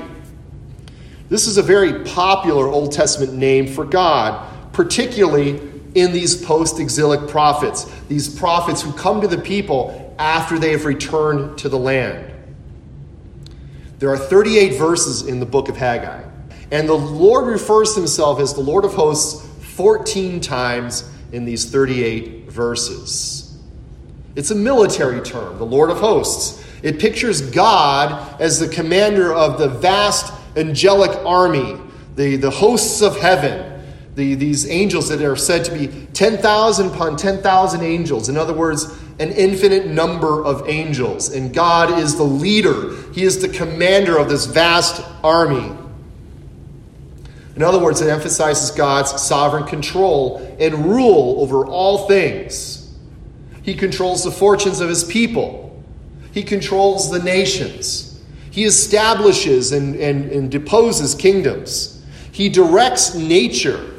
This 1.28 1.46
is 1.46 1.56
a 1.56 1.62
very 1.62 2.04
popular 2.04 2.66
Old 2.66 2.92
Testament 2.92 3.32
name 3.32 3.66
for 3.66 3.84
God, 3.84 4.72
particularly 4.72 5.60
in 5.94 6.12
these 6.12 6.44
post 6.44 6.80
exilic 6.80 7.28
prophets, 7.28 7.84
these 8.08 8.28
prophets 8.28 8.82
who 8.82 8.92
come 8.92 9.20
to 9.20 9.28
the 9.28 9.38
people 9.38 10.14
after 10.18 10.58
they 10.58 10.72
have 10.72 10.84
returned 10.84 11.56
to 11.58 11.68
the 11.68 11.78
land. 11.78 12.33
There 14.04 14.12
are 14.12 14.18
38 14.18 14.76
verses 14.76 15.22
in 15.22 15.40
the 15.40 15.46
book 15.46 15.70
of 15.70 15.78
Haggai. 15.78 16.24
And 16.70 16.86
the 16.86 16.92
Lord 16.92 17.46
refers 17.46 17.94
to 17.94 18.00
himself 18.00 18.38
as 18.38 18.52
the 18.52 18.60
Lord 18.60 18.84
of 18.84 18.92
hosts 18.92 19.48
14 19.76 20.42
times 20.42 21.10
in 21.32 21.46
these 21.46 21.64
38 21.70 22.50
verses. 22.50 23.58
It's 24.36 24.50
a 24.50 24.54
military 24.54 25.22
term, 25.22 25.56
the 25.56 25.64
Lord 25.64 25.88
of 25.88 26.00
hosts. 26.00 26.62
It 26.82 26.98
pictures 26.98 27.40
God 27.40 28.38
as 28.42 28.60
the 28.60 28.68
commander 28.68 29.32
of 29.32 29.58
the 29.58 29.70
vast 29.70 30.34
angelic 30.54 31.16
army, 31.24 31.78
the, 32.14 32.36
the 32.36 32.50
hosts 32.50 33.00
of 33.00 33.18
heaven, 33.18 33.86
the, 34.16 34.34
these 34.34 34.68
angels 34.68 35.08
that 35.08 35.22
are 35.22 35.34
said 35.34 35.64
to 35.64 35.72
be 35.72 36.08
10,000 36.12 36.88
upon 36.88 37.16
10,000 37.16 37.82
angels. 37.82 38.28
In 38.28 38.36
other 38.36 38.52
words, 38.52 38.84
an 39.18 39.30
infinite 39.30 39.86
number 39.86 40.44
of 40.44 40.68
angels. 40.68 41.32
And 41.32 41.54
God 41.54 41.98
is 41.98 42.16
the 42.16 42.24
leader, 42.24 42.94
He 43.12 43.22
is 43.22 43.40
the 43.40 43.48
commander 43.48 44.18
of 44.18 44.28
this 44.28 44.46
vast 44.46 45.02
army. 45.22 45.76
In 47.56 47.62
other 47.62 47.78
words, 47.78 48.00
it 48.00 48.08
emphasizes 48.08 48.72
God's 48.72 49.22
sovereign 49.22 49.64
control 49.64 50.56
and 50.58 50.86
rule 50.86 51.40
over 51.40 51.64
all 51.64 52.08
things. 52.08 52.92
He 53.62 53.74
controls 53.74 54.24
the 54.24 54.30
fortunes 54.30 54.80
of 54.80 54.88
his 54.88 55.04
people, 55.04 55.82
he 56.32 56.42
controls 56.42 57.10
the 57.10 57.20
nations, 57.20 58.20
he 58.50 58.64
establishes 58.64 59.72
and, 59.72 59.94
and, 59.96 60.30
and 60.30 60.50
deposes 60.50 61.14
kingdoms, 61.14 62.04
he 62.32 62.48
directs 62.48 63.14
nature. 63.14 63.90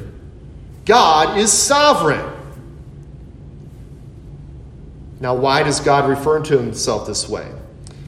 God 0.84 1.36
is 1.38 1.52
sovereign. 1.52 2.35
Now, 5.20 5.34
why 5.34 5.62
does 5.62 5.80
God 5.80 6.08
refer 6.08 6.42
to 6.42 6.58
himself 6.58 7.06
this 7.06 7.28
way? 7.28 7.50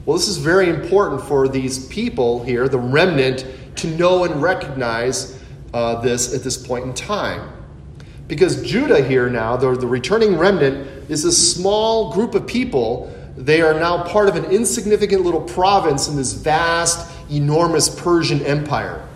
Well, 0.05 0.17
this 0.17 0.27
is 0.27 0.37
very 0.37 0.69
important 0.69 1.21
for 1.21 1.47
these 1.47 1.85
people 1.87 2.43
here, 2.43 2.67
the 2.67 2.79
remnant, 2.79 3.45
to 3.77 3.87
know 3.87 4.23
and 4.23 4.41
recognize 4.41 5.39
uh, 5.73 6.01
this 6.01 6.33
at 6.33 6.43
this 6.43 6.57
point 6.57 6.85
in 6.85 6.93
time. 6.93 7.51
Because 8.27 8.61
Judah 8.61 9.03
here 9.03 9.29
now, 9.29 9.57
the, 9.57 9.75
the 9.75 9.87
returning 9.87 10.37
remnant, 10.37 10.87
is 11.09 11.25
a 11.25 11.31
small 11.31 12.13
group 12.13 12.35
of 12.35 12.45
people. 12.45 13.15
They 13.35 13.61
are 13.61 13.73
now 13.73 14.03
part 14.03 14.29
of 14.29 14.35
an 14.35 14.45
insignificant 14.45 15.23
little 15.23 15.41
province 15.41 16.07
in 16.07 16.15
this 16.15 16.33
vast, 16.33 17.09
enormous 17.31 17.89
Persian 17.89 18.41
empire. 18.45 19.07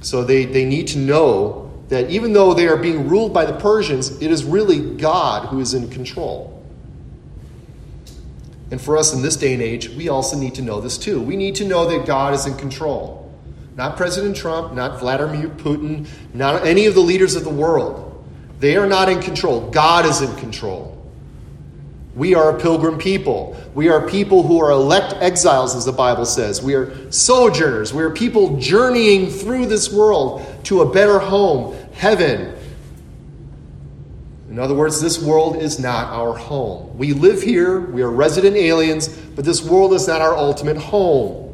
So 0.00 0.22
they, 0.22 0.44
they 0.44 0.64
need 0.64 0.86
to 0.88 0.98
know 0.98 1.67
that 1.88 2.10
even 2.10 2.32
though 2.32 2.54
they 2.54 2.68
are 2.68 2.76
being 2.76 3.08
ruled 3.08 3.32
by 3.32 3.44
the 3.44 3.54
Persians, 3.54 4.20
it 4.20 4.30
is 4.30 4.44
really 4.44 4.96
God 4.96 5.48
who 5.48 5.60
is 5.60 5.74
in 5.74 5.88
control. 5.88 6.54
And 8.70 8.80
for 8.80 8.98
us 8.98 9.14
in 9.14 9.22
this 9.22 9.36
day 9.36 9.54
and 9.54 9.62
age, 9.62 9.88
we 9.88 10.08
also 10.08 10.36
need 10.36 10.54
to 10.56 10.62
know 10.62 10.80
this 10.80 10.98
too. 10.98 11.20
We 11.22 11.36
need 11.36 11.54
to 11.56 11.64
know 11.64 11.88
that 11.88 12.06
God 12.06 12.34
is 12.34 12.46
in 12.46 12.56
control. 12.56 13.32
Not 13.76 13.96
President 13.96 14.36
Trump, 14.36 14.74
not 14.74 14.98
Vladimir 14.98 15.48
Putin, 15.48 16.06
not 16.34 16.66
any 16.66 16.86
of 16.86 16.94
the 16.94 17.00
leaders 17.00 17.36
of 17.36 17.44
the 17.44 17.50
world. 17.50 18.04
They 18.60 18.76
are 18.76 18.86
not 18.86 19.08
in 19.08 19.20
control. 19.20 19.70
God 19.70 20.04
is 20.04 20.20
in 20.20 20.34
control. 20.36 20.94
We 22.14 22.34
are 22.34 22.56
a 22.56 22.60
pilgrim 22.60 22.98
people. 22.98 23.56
We 23.76 23.88
are 23.88 24.08
people 24.08 24.42
who 24.42 24.60
are 24.60 24.72
elect 24.72 25.14
exiles, 25.22 25.76
as 25.76 25.84
the 25.84 25.92
Bible 25.92 26.26
says. 26.26 26.60
We 26.60 26.74
are 26.74 27.12
sojourners. 27.12 27.94
We 27.94 28.02
are 28.02 28.10
people 28.10 28.58
journeying 28.58 29.30
through 29.30 29.66
this 29.66 29.92
world 29.92 30.44
to 30.68 30.82
a 30.82 30.90
better 30.90 31.18
home, 31.18 31.76
heaven. 31.92 32.54
In 34.48 34.58
other 34.58 34.74
words, 34.74 35.00
this 35.00 35.22
world 35.22 35.56
is 35.56 35.78
not 35.78 36.12
our 36.12 36.34
home. 36.36 36.96
We 36.96 37.12
live 37.12 37.42
here, 37.42 37.80
we 37.80 38.02
are 38.02 38.10
resident 38.10 38.56
aliens, 38.56 39.08
but 39.08 39.44
this 39.44 39.62
world 39.62 39.92
is 39.92 40.08
not 40.08 40.20
our 40.20 40.36
ultimate 40.36 40.76
home 40.76 41.48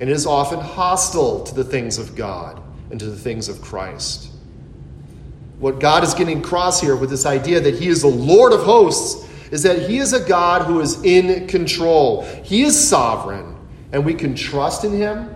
and 0.00 0.08
it 0.08 0.12
is 0.12 0.26
often 0.26 0.60
hostile 0.60 1.42
to 1.44 1.54
the 1.54 1.64
things 1.64 1.98
of 1.98 2.14
God 2.14 2.62
and 2.90 3.00
to 3.00 3.06
the 3.06 3.16
things 3.16 3.48
of 3.48 3.60
Christ. 3.60 4.30
What 5.58 5.80
God 5.80 6.04
is 6.04 6.14
getting 6.14 6.38
across 6.38 6.80
here 6.80 6.94
with 6.94 7.10
this 7.10 7.26
idea 7.26 7.60
that 7.60 7.74
He 7.74 7.88
is 7.88 8.02
the 8.02 8.08
Lord 8.08 8.52
of 8.52 8.62
hosts 8.62 9.28
is 9.50 9.62
that 9.64 9.88
He 9.88 9.98
is 9.98 10.12
a 10.12 10.20
God 10.20 10.62
who 10.62 10.80
is 10.80 11.02
in 11.02 11.48
control. 11.48 12.22
He 12.44 12.62
is 12.62 12.78
sovereign, 12.78 13.56
and 13.92 14.04
we 14.04 14.14
can 14.14 14.36
trust 14.36 14.84
in 14.84 14.92
Him. 14.92 15.28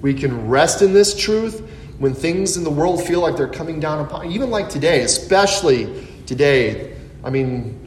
We 0.00 0.14
can 0.14 0.48
rest 0.48 0.80
in 0.82 0.92
this 0.92 1.18
truth 1.18 1.68
when 2.04 2.12
things 2.12 2.58
in 2.58 2.64
the 2.64 2.70
world 2.70 3.02
feel 3.02 3.20
like 3.20 3.34
they're 3.34 3.48
coming 3.48 3.80
down 3.80 4.04
upon, 4.04 4.30
even 4.30 4.50
like 4.50 4.68
today, 4.68 5.00
especially 5.04 6.06
today. 6.26 6.94
I 7.24 7.30
mean, 7.30 7.80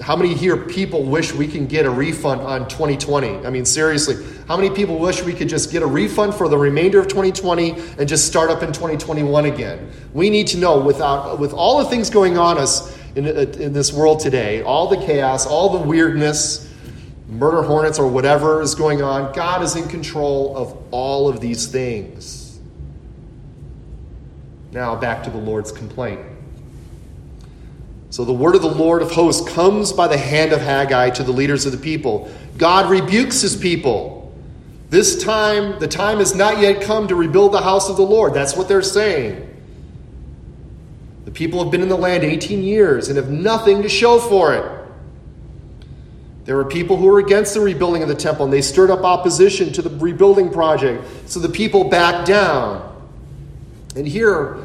how 0.00 0.16
many 0.16 0.34
here 0.34 0.56
people 0.56 1.04
wish 1.04 1.32
we 1.32 1.46
can 1.46 1.68
get 1.68 1.86
a 1.86 1.90
refund 1.90 2.40
on 2.40 2.66
2020? 2.66 3.46
I 3.46 3.50
mean, 3.50 3.64
seriously, 3.64 4.16
how 4.48 4.56
many 4.56 4.70
people 4.70 4.98
wish 4.98 5.22
we 5.22 5.32
could 5.32 5.48
just 5.48 5.70
get 5.70 5.84
a 5.84 5.86
refund 5.86 6.34
for 6.34 6.48
the 6.48 6.58
remainder 6.58 6.98
of 6.98 7.06
2020 7.06 7.80
and 7.96 8.08
just 8.08 8.26
start 8.26 8.50
up 8.50 8.64
in 8.64 8.72
2021 8.72 9.44
again? 9.44 9.88
We 10.12 10.30
need 10.30 10.48
to 10.48 10.58
know 10.58 10.80
without 10.80 11.38
with 11.38 11.52
all 11.52 11.78
the 11.78 11.84
things 11.84 12.10
going 12.10 12.36
on 12.36 12.58
us 12.58 12.98
in, 13.14 13.24
uh, 13.24 13.30
in 13.60 13.72
this 13.72 13.92
world 13.92 14.18
today, 14.18 14.62
all 14.62 14.88
the 14.88 14.96
chaos, 14.96 15.46
all 15.46 15.78
the 15.78 15.86
weirdness, 15.86 16.68
murder 17.28 17.62
hornets 17.62 18.00
or 18.00 18.08
whatever 18.08 18.62
is 18.62 18.74
going 18.74 19.00
on, 19.00 19.32
God 19.32 19.62
is 19.62 19.76
in 19.76 19.86
control 19.86 20.56
of 20.56 20.76
all 20.90 21.28
of 21.28 21.38
these 21.38 21.68
things. 21.68 22.43
Now 24.74 24.96
back 24.96 25.22
to 25.22 25.30
the 25.30 25.38
Lord's 25.38 25.70
complaint. 25.70 26.20
So 28.10 28.24
the 28.24 28.32
word 28.32 28.56
of 28.56 28.62
the 28.62 28.68
Lord 28.68 29.02
of 29.02 29.12
hosts 29.12 29.48
comes 29.48 29.92
by 29.92 30.08
the 30.08 30.18
hand 30.18 30.52
of 30.52 30.60
Haggai 30.60 31.10
to 31.10 31.22
the 31.22 31.30
leaders 31.30 31.64
of 31.64 31.70
the 31.70 31.78
people. 31.78 32.28
God 32.58 32.90
rebukes 32.90 33.40
his 33.40 33.54
people. 33.54 34.36
This 34.90 35.22
time, 35.22 35.78
the 35.78 35.86
time 35.86 36.18
has 36.18 36.34
not 36.34 36.58
yet 36.58 36.82
come 36.82 37.06
to 37.06 37.14
rebuild 37.14 37.52
the 37.52 37.60
house 37.60 37.88
of 37.88 37.96
the 37.96 38.02
Lord. 38.02 38.34
That's 38.34 38.56
what 38.56 38.66
they're 38.66 38.82
saying. 38.82 39.48
The 41.24 41.30
people 41.30 41.62
have 41.62 41.70
been 41.70 41.82
in 41.82 41.88
the 41.88 41.96
land 41.96 42.24
18 42.24 42.64
years 42.64 43.08
and 43.08 43.16
have 43.16 43.30
nothing 43.30 43.82
to 43.82 43.88
show 43.88 44.18
for 44.18 44.54
it. 44.54 44.88
There 46.46 46.56
were 46.56 46.64
people 46.64 46.96
who 46.96 47.06
were 47.06 47.20
against 47.20 47.54
the 47.54 47.60
rebuilding 47.60 48.02
of 48.02 48.08
the 48.08 48.14
temple, 48.16 48.44
and 48.44 48.52
they 48.52 48.60
stirred 48.60 48.90
up 48.90 49.04
opposition 49.04 49.72
to 49.72 49.82
the 49.82 49.90
rebuilding 49.98 50.50
project. 50.50 51.04
So 51.26 51.38
the 51.38 51.48
people 51.48 51.84
backed 51.84 52.26
down. 52.26 52.90
And 53.94 54.06
here, 54.06 54.58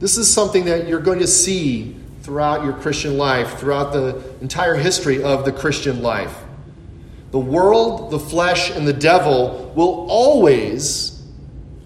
this 0.00 0.16
is 0.16 0.32
something 0.32 0.64
that 0.66 0.88
you're 0.88 1.00
going 1.00 1.18
to 1.20 1.26
see 1.26 1.96
throughout 2.22 2.64
your 2.64 2.74
Christian 2.74 3.16
life, 3.16 3.58
throughout 3.58 3.92
the 3.92 4.22
entire 4.40 4.74
history 4.74 5.22
of 5.22 5.44
the 5.44 5.52
Christian 5.52 6.02
life. 6.02 6.36
The 7.30 7.38
world, 7.38 8.10
the 8.10 8.18
flesh, 8.18 8.70
and 8.70 8.86
the 8.86 8.92
devil 8.92 9.72
will 9.74 10.06
always, 10.10 11.22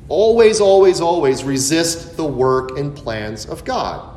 always, 0.08 0.60
always, 0.60 1.00
always 1.00 1.44
resist 1.44 2.16
the 2.16 2.24
work 2.24 2.76
and 2.78 2.94
plans 2.94 3.46
of 3.46 3.64
God. 3.64 4.08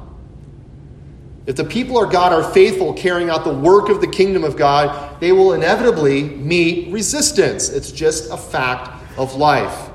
If 1.45 1.55
the 1.55 1.63
people 1.63 2.03
of 2.03 2.11
God 2.11 2.33
are 2.33 2.43
faithful 2.53 2.93
carrying 2.93 3.29
out 3.29 3.43
the 3.43 3.53
work 3.53 3.89
of 3.89 4.01
the 4.01 4.07
kingdom 4.07 4.43
of 4.43 4.57
God, 4.57 5.19
they 5.19 5.31
will 5.31 5.53
inevitably 5.53 6.23
meet 6.23 6.91
resistance. 6.91 7.69
It's 7.69 7.91
just 7.91 8.31
a 8.31 8.37
fact 8.37 8.89
of 9.17 9.35
life. 9.35 9.89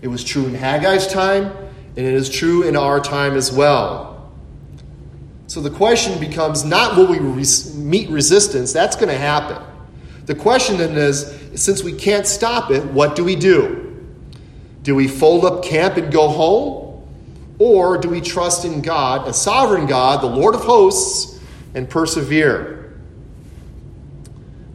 It 0.00 0.08
was 0.08 0.22
true 0.22 0.46
in 0.46 0.54
Haggai's 0.54 1.08
time, 1.08 1.52
and 1.96 2.06
it 2.06 2.14
is 2.14 2.30
true 2.30 2.62
in 2.62 2.76
our 2.76 3.00
time 3.00 3.34
as 3.34 3.52
well. 3.52 4.32
So 5.46 5.60
the 5.60 5.70
question 5.70 6.18
becomes 6.18 6.64
not 6.64 6.96
will 6.96 7.06
we 7.06 7.18
res- 7.18 7.76
meet 7.76 8.08
resistance, 8.08 8.72
that's 8.72 8.96
going 8.96 9.08
to 9.10 9.18
happen. 9.18 9.62
The 10.24 10.34
question 10.34 10.78
then 10.78 10.96
is 10.96 11.38
since 11.54 11.82
we 11.82 11.92
can't 11.92 12.26
stop 12.26 12.70
it, 12.70 12.84
what 12.86 13.16
do 13.16 13.24
we 13.24 13.36
do? 13.36 13.82
Do 14.82 14.94
we 14.94 15.08
fold 15.08 15.44
up 15.44 15.62
camp 15.62 15.96
and 15.96 16.10
go 16.12 16.28
home? 16.28 17.06
Or 17.58 17.98
do 17.98 18.08
we 18.08 18.20
trust 18.20 18.64
in 18.64 18.80
God, 18.80 19.28
a 19.28 19.32
sovereign 19.32 19.86
God, 19.86 20.22
the 20.22 20.26
Lord 20.26 20.54
of 20.54 20.62
hosts, 20.62 21.38
and 21.74 21.88
persevere? 21.88 22.81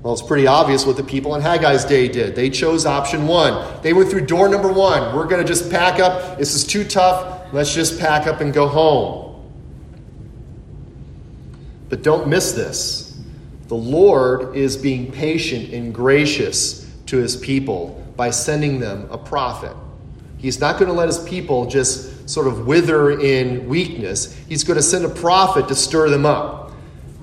Well, 0.04 0.13
it's 0.13 0.22
pretty 0.22 0.48
obvious 0.48 0.86
what 0.86 0.96
the 0.96 1.04
people 1.04 1.36
in 1.36 1.42
Haggai's 1.42 1.84
day 1.84 2.08
did. 2.08 2.36
They 2.36 2.50
chose 2.50 2.86
option 2.86 3.27
one. 3.27 3.82
They 3.82 3.94
went 3.94 4.10
through 4.10 4.25
door 4.27 4.48
number 4.48 4.72
one. 4.72 5.16
We're 5.16 5.27
going 5.27 5.46
to 5.46 5.48
just 5.48 5.70
pack 5.72 6.00
up. 6.00 6.38
This 6.38 6.54
is 6.54 6.63
too 6.63 6.84
tough. 6.84 7.51
Let's 7.51 7.74
just 7.74 8.00
pack 8.00 8.27
up 8.27 8.39
and 8.39 8.54
go 8.54 8.68
home. 8.68 9.27
But 11.89 12.04
don't 12.04 12.27
miss 12.27 12.51
this. 12.51 13.20
The 13.68 13.75
Lord 13.75 14.56
is 14.56 14.77
being 14.77 15.12
patient 15.12 15.74
and 15.74 15.94
gracious 15.94 16.89
to 17.08 17.18
his 17.18 17.36
people 17.36 18.04
by 18.16 18.30
sending 18.32 18.80
them 18.80 19.08
a 19.12 19.18
prophet. 19.18 19.75
He's 20.38 20.60
not 20.60 20.77
going 20.77 20.88
to 20.88 20.94
let 20.94 21.08
his 21.08 21.20
people 21.20 21.66
just 21.66 22.30
sort 22.30 22.48
of 22.48 22.68
wither 22.68 23.20
in 23.20 23.68
weakness. 23.68 24.36
He's 24.48 24.63
going 24.63 24.77
to 24.77 24.84
send 24.84 25.06
a 25.06 25.10
prophet 25.10 25.68
to 25.70 25.75
stir 25.75 26.10
them 26.10 26.25
up. 26.25 26.67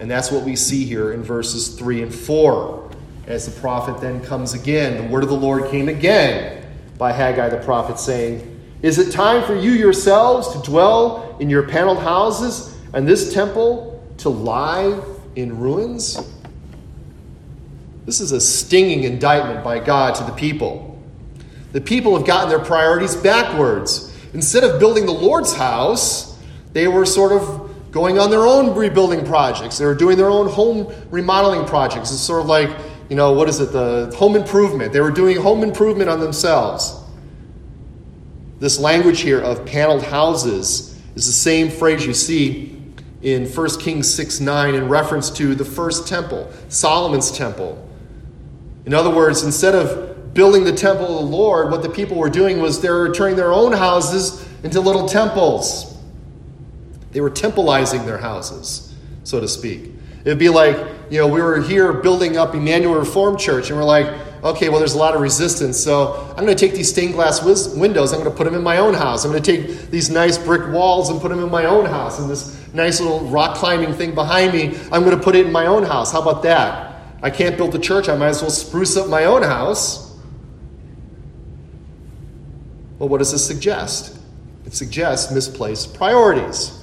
And 0.01 0.11
that's 0.11 0.31
what 0.31 0.45
we 0.45 0.57
see 0.57 0.85
here 0.85 1.13
in 1.13 1.23
verses 1.23 1.69
3 1.77 2.03
and 2.03 2.15
4. 2.15 2.91
As 3.27 3.47
the 3.47 3.61
prophet 3.61 4.01
then 4.01 4.23
comes 4.23 4.55
again, 4.55 5.03
the 5.03 5.13
word 5.13 5.23
of 5.23 5.31
the 5.31 5.37
Lord 5.37 5.71
came 5.71 5.89
again 5.89 6.67
by 6.99 7.13
Haggai 7.13 7.49
the 7.49 7.59
prophet, 7.59 7.99
saying, 7.99 8.61
Is 8.83 8.99
it 8.99 9.13
time 9.13 9.45
for 9.45 9.55
you 9.55 9.71
yourselves 9.71 10.53
to 10.53 10.71
dwell 10.71 11.37
in 11.41 11.49
your 11.49 11.67
paneled 11.67 12.01
houses 12.01 12.77
and 12.93 13.09
this 13.09 13.33
temple 13.33 14.05
to 14.19 14.29
lie 14.29 15.01
in 15.37 15.59
ruins? 15.59 16.19
This 18.05 18.21
is 18.21 18.33
a 18.33 18.41
stinging 18.41 19.05
indictment 19.05 19.65
by 19.65 19.79
God 19.79 20.15
to 20.17 20.25
the 20.25 20.33
people. 20.33 21.03
The 21.73 21.81
people 21.81 22.17
have 22.17 22.27
gotten 22.27 22.51
their 22.51 22.59
priorities 22.59 23.17
backwards. 23.17 24.15
Instead 24.35 24.65
of 24.65 24.79
building 24.79 25.07
the 25.07 25.13
Lord's 25.13 25.55
house, 25.55 26.39
they 26.73 26.89
were 26.89 27.07
sort 27.07 27.33
of 27.33 27.63
going 27.95 28.19
on 28.19 28.29
their 28.29 28.43
own 28.43 28.75
rebuilding 28.75 29.25
projects. 29.25 29.79
They 29.79 29.87
were 29.87 29.95
doing 29.95 30.19
their 30.19 30.29
own 30.29 30.49
home 30.49 30.93
remodeling 31.11 31.65
projects. 31.65 32.11
It's 32.11 32.21
sort 32.21 32.41
of 32.41 32.47
like 32.47 32.69
you 33.09 33.17
know, 33.17 33.33
what 33.33 33.49
is 33.49 33.61
it, 33.61 33.73
the 33.73 34.13
home 34.17 34.35
improvement. 34.35 34.93
They 34.93 35.01
were 35.01 35.13
doing 35.13 35.37
home 35.37 35.63
improvement 35.63 36.11
on 36.11 36.19
themselves. 36.19 37.01
This 38.59 38.81
language 38.81 39.21
here 39.21 39.41
of 39.41 39.65
paneled 39.65 40.03
houses 40.03 41.01
is 41.15 41.27
the 41.27 41.33
same 41.33 41.71
phrase 41.71 42.05
you 42.05 42.15
see 42.15 42.77
in 43.23 43.47
1 43.47 43.81
Kings 43.81 44.13
6 44.13 44.41
9 44.41 44.75
in 44.75 44.89
reference 44.89 45.31
to 45.31 45.55
the 45.55 45.65
first 45.65 46.09
temple, 46.09 46.51
Solomon's 46.69 47.31
temple. 47.31 47.81
In 48.87 48.95
other 48.95 49.11
words, 49.11 49.45
instead 49.45 49.77
of 49.77 50.35
building 50.35 50.65
the 50.65 50.73
temple 50.73 51.19
of 51.19 51.31
the 51.31 51.37
Lord, 51.37 51.71
what 51.71 51.83
the 51.83 51.89
people 51.89 52.17
were 52.17 52.31
doing 52.31 52.61
was 52.61 52.81
they 52.81 52.91
were 52.91 53.15
turning 53.15 53.37
their 53.37 53.53
own 53.53 53.73
houses 53.73 54.47
into 54.65 54.81
little 54.81 55.07
temples. 55.07 55.94
They 57.14 57.21
were 57.21 57.30
templeizing 57.30 58.04
their 58.04 58.18
houses, 58.18 58.92
so 59.23 59.40
to 59.40 59.47
speak. 59.47 59.92
It'd 60.25 60.38
be 60.38 60.49
like, 60.49 60.76
you 61.11 61.18
know, 61.18 61.28
we 61.28 61.40
were 61.40 61.62
here 61.62 61.92
building 61.92 62.37
up 62.37 62.54
Emmanuel 62.54 62.97
Reformed 62.97 63.38
Church, 63.38 63.71
and 63.71 63.78
we're 63.78 63.85
like, 63.85 64.06
okay, 64.42 64.68
well, 64.68 64.80
there's 64.80 64.94
a 64.94 64.99
lot 64.99 65.14
of 65.14 65.21
resistance, 65.21 65.78
so 65.78 66.35
I'm 66.37 66.44
going 66.44 66.56
to 66.56 66.66
take 66.66 66.75
these 66.75 66.90
stained 66.90 67.14
glass 67.14 67.42
windows, 67.42 68.12
I'm 68.12 68.18
going 68.18 68.30
to 68.30 68.37
put 68.37 68.44
them 68.44 68.54
in 68.54 68.64
my 68.64 68.78
own 68.78 68.94
house. 68.94 69.25
I'm 69.25 69.30
going 69.30 69.42
to 69.42 69.56
take 69.56 69.90
these 69.90 70.11
nice 70.11 70.37
brick 70.37 70.73
walls 70.73 71.09
and 71.09 71.21
put 71.21 71.28
them 71.28 71.38
in 71.38 71.50
my 71.50 71.66
own 71.66 71.87
house, 71.87 72.18
and 72.18 72.28
this 72.28 72.61
nice 72.75 73.00
little 73.00 73.21
rock 73.28 73.56
climbing 73.56 73.94
thing 73.94 74.12
behind 74.12 74.52
me, 74.52 74.76
I'm 74.90 75.04
going 75.04 75.16
to 75.16 75.23
put 75.23 75.37
it 75.37 75.47
in 75.47 75.52
my 75.52 75.66
own 75.66 75.85
house. 75.85 76.11
How 76.11 76.21
about 76.21 76.42
that? 76.42 76.97
I 77.23 77.30
can't 77.30 77.56
build 77.56 77.76
a 77.76 77.78
church, 77.78 78.09
I 78.09 78.16
might 78.16 78.30
as 78.30 78.42
well 78.42 78.50
spruce 78.50 78.97
up 78.97 79.09
my 79.09 79.25
own 79.26 79.44
house. 79.44 80.18
Well, 82.99 83.09
what 83.09 83.18
does 83.18 83.30
this 83.30 83.47
suggest? 83.47 84.18
It 84.66 84.75
suggests 84.75 85.33
misplaced 85.33 85.94
priorities. 85.94 86.80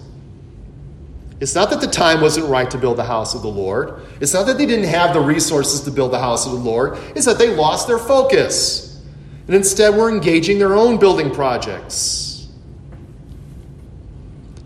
It's 1.41 1.55
not 1.55 1.71
that 1.71 1.81
the 1.81 1.87
time 1.87 2.21
wasn't 2.21 2.47
right 2.47 2.69
to 2.69 2.77
build 2.77 2.97
the 2.97 3.03
house 3.03 3.33
of 3.33 3.41
the 3.41 3.49
Lord. 3.49 3.99
It's 4.19 4.31
not 4.33 4.45
that 4.45 4.59
they 4.59 4.67
didn't 4.67 4.85
have 4.85 5.15
the 5.15 5.19
resources 5.19 5.81
to 5.81 5.91
build 5.91 6.13
the 6.13 6.19
house 6.19 6.45
of 6.45 6.51
the 6.51 6.59
Lord. 6.59 6.99
It's 7.15 7.25
that 7.25 7.39
they 7.39 7.55
lost 7.55 7.87
their 7.87 7.97
focus. 7.97 9.01
And 9.47 9.55
instead 9.55 9.95
were 9.95 10.11
engaging 10.11 10.59
their 10.59 10.75
own 10.75 10.99
building 10.99 11.33
projects. 11.33 12.47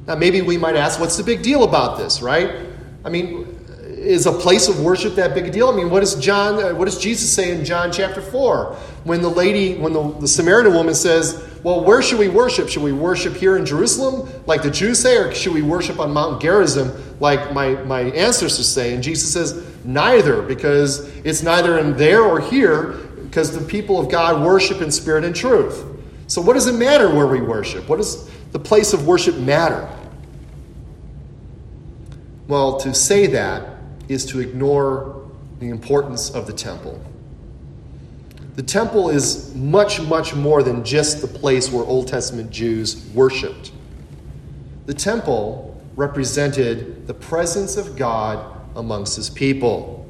Now, 0.05 0.15
maybe 0.15 0.41
we 0.41 0.57
might 0.57 0.75
ask, 0.75 0.99
what's 0.99 1.15
the 1.15 1.23
big 1.23 1.41
deal 1.41 1.63
about 1.63 1.97
this, 1.97 2.21
right? 2.21 2.67
I 3.05 3.09
mean, 3.09 3.57
is 3.81 4.25
a 4.25 4.33
place 4.33 4.67
of 4.67 4.81
worship 4.81 5.15
that 5.15 5.33
big 5.33 5.47
a 5.47 5.51
deal? 5.51 5.69
I 5.69 5.75
mean, 5.75 5.89
what 5.89 6.01
does 6.01 6.15
John, 6.15 6.77
what 6.77 6.85
does 6.85 6.99
Jesus 6.99 7.31
say 7.31 7.57
in 7.57 7.63
John 7.63 7.89
chapter 7.91 8.21
4? 8.21 8.75
When 9.05 9.21
the 9.21 9.29
lady, 9.29 9.75
when 9.77 9.93
the, 9.93 10.11
the 10.19 10.27
Samaritan 10.27 10.73
woman 10.73 10.93
says, 10.93 11.41
well, 11.65 11.83
where 11.83 12.03
should 12.03 12.19
we 12.19 12.27
worship? 12.27 12.69
Should 12.69 12.83
we 12.83 12.91
worship 12.91 13.33
here 13.33 13.57
in 13.57 13.65
Jerusalem, 13.65 14.29
like 14.45 14.61
the 14.61 14.69
Jews 14.69 14.99
say, 14.99 15.17
or 15.17 15.33
should 15.33 15.51
we 15.51 15.63
worship 15.63 15.99
on 15.99 16.13
Mount 16.13 16.39
Gerizim, 16.39 16.91
like 17.19 17.53
my, 17.53 17.73
my 17.85 18.01
ancestors 18.01 18.67
say? 18.67 18.93
And 18.93 19.01
Jesus 19.01 19.33
says, 19.33 19.65
neither, 19.83 20.43
because 20.43 21.07
it's 21.25 21.41
neither 21.41 21.79
in 21.79 21.97
there 21.97 22.21
or 22.21 22.39
here, 22.39 22.89
because 23.23 23.57
the 23.57 23.65
people 23.65 23.99
of 23.99 24.11
God 24.11 24.45
worship 24.45 24.79
in 24.79 24.91
spirit 24.91 25.23
and 25.23 25.35
truth. 25.35 25.83
So, 26.27 26.39
what 26.39 26.53
does 26.53 26.67
it 26.67 26.73
matter 26.73 27.09
where 27.09 27.25
we 27.25 27.41
worship? 27.41 27.89
What 27.89 27.95
does 27.95 28.29
the 28.51 28.59
place 28.59 28.93
of 28.93 29.07
worship 29.07 29.35
matter? 29.37 29.89
Well, 32.47 32.77
to 32.81 32.93
say 32.93 33.25
that 33.25 33.79
is 34.07 34.23
to 34.27 34.39
ignore 34.39 35.27
the 35.59 35.69
importance 35.69 36.29
of 36.29 36.45
the 36.45 36.53
temple. 36.53 37.03
The 38.55 38.63
temple 38.63 39.09
is 39.09 39.53
much, 39.53 40.01
much 40.01 40.33
more 40.33 40.63
than 40.63 40.83
just 40.85 41.21
the 41.21 41.27
place 41.27 41.71
where 41.71 41.83
Old 41.83 42.07
Testament 42.07 42.51
Jews 42.51 43.05
worshiped. 43.13 43.71
The 44.85 44.93
temple 44.93 45.75
represented 45.95 47.05
the 47.05 47.13
presence 47.13 47.75
of 47.75 47.97
God 47.97 48.55
amongst 48.75 49.17
his 49.17 49.29
people. 49.29 50.05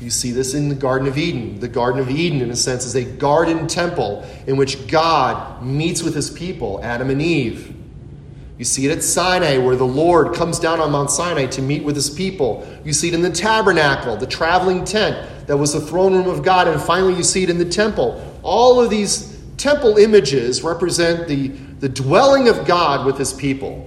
You 0.00 0.10
see 0.10 0.32
this 0.32 0.54
in 0.54 0.68
the 0.68 0.74
Garden 0.74 1.08
of 1.08 1.16
Eden. 1.16 1.60
The 1.60 1.68
Garden 1.68 2.00
of 2.00 2.10
Eden, 2.10 2.42
in 2.42 2.50
a 2.50 2.56
sense, 2.56 2.84
is 2.84 2.94
a 2.94 3.04
garden 3.04 3.66
temple 3.66 4.26
in 4.46 4.56
which 4.56 4.86
God 4.86 5.62
meets 5.62 6.02
with 6.02 6.14
his 6.14 6.30
people, 6.30 6.78
Adam 6.82 7.10
and 7.10 7.22
Eve. 7.22 7.74
You 8.58 8.64
see 8.64 8.86
it 8.86 8.96
at 8.96 9.02
Sinai, 9.02 9.56
where 9.58 9.76
the 9.76 9.86
Lord 9.86 10.34
comes 10.34 10.58
down 10.58 10.80
on 10.80 10.92
Mount 10.92 11.10
Sinai 11.10 11.46
to 11.46 11.62
meet 11.62 11.84
with 11.84 11.94
his 11.94 12.10
people. 12.10 12.68
You 12.84 12.92
see 12.92 13.08
it 13.08 13.14
in 13.14 13.22
the 13.22 13.30
tabernacle, 13.30 14.16
the 14.16 14.26
traveling 14.26 14.84
tent 14.84 15.28
that 15.48 15.56
was 15.56 15.72
the 15.72 15.80
throne 15.80 16.14
room 16.14 16.28
of 16.28 16.42
God. 16.42 16.68
And 16.68 16.80
finally, 16.80 17.14
you 17.14 17.24
see 17.24 17.42
it 17.42 17.50
in 17.50 17.56
the 17.56 17.64
temple. 17.64 18.22
All 18.42 18.80
of 18.80 18.90
these 18.90 19.34
temple 19.56 19.96
images 19.96 20.62
represent 20.62 21.26
the, 21.26 21.48
the 21.48 21.88
dwelling 21.88 22.48
of 22.48 22.66
God 22.66 23.06
with 23.06 23.16
his 23.16 23.32
people. 23.32 23.84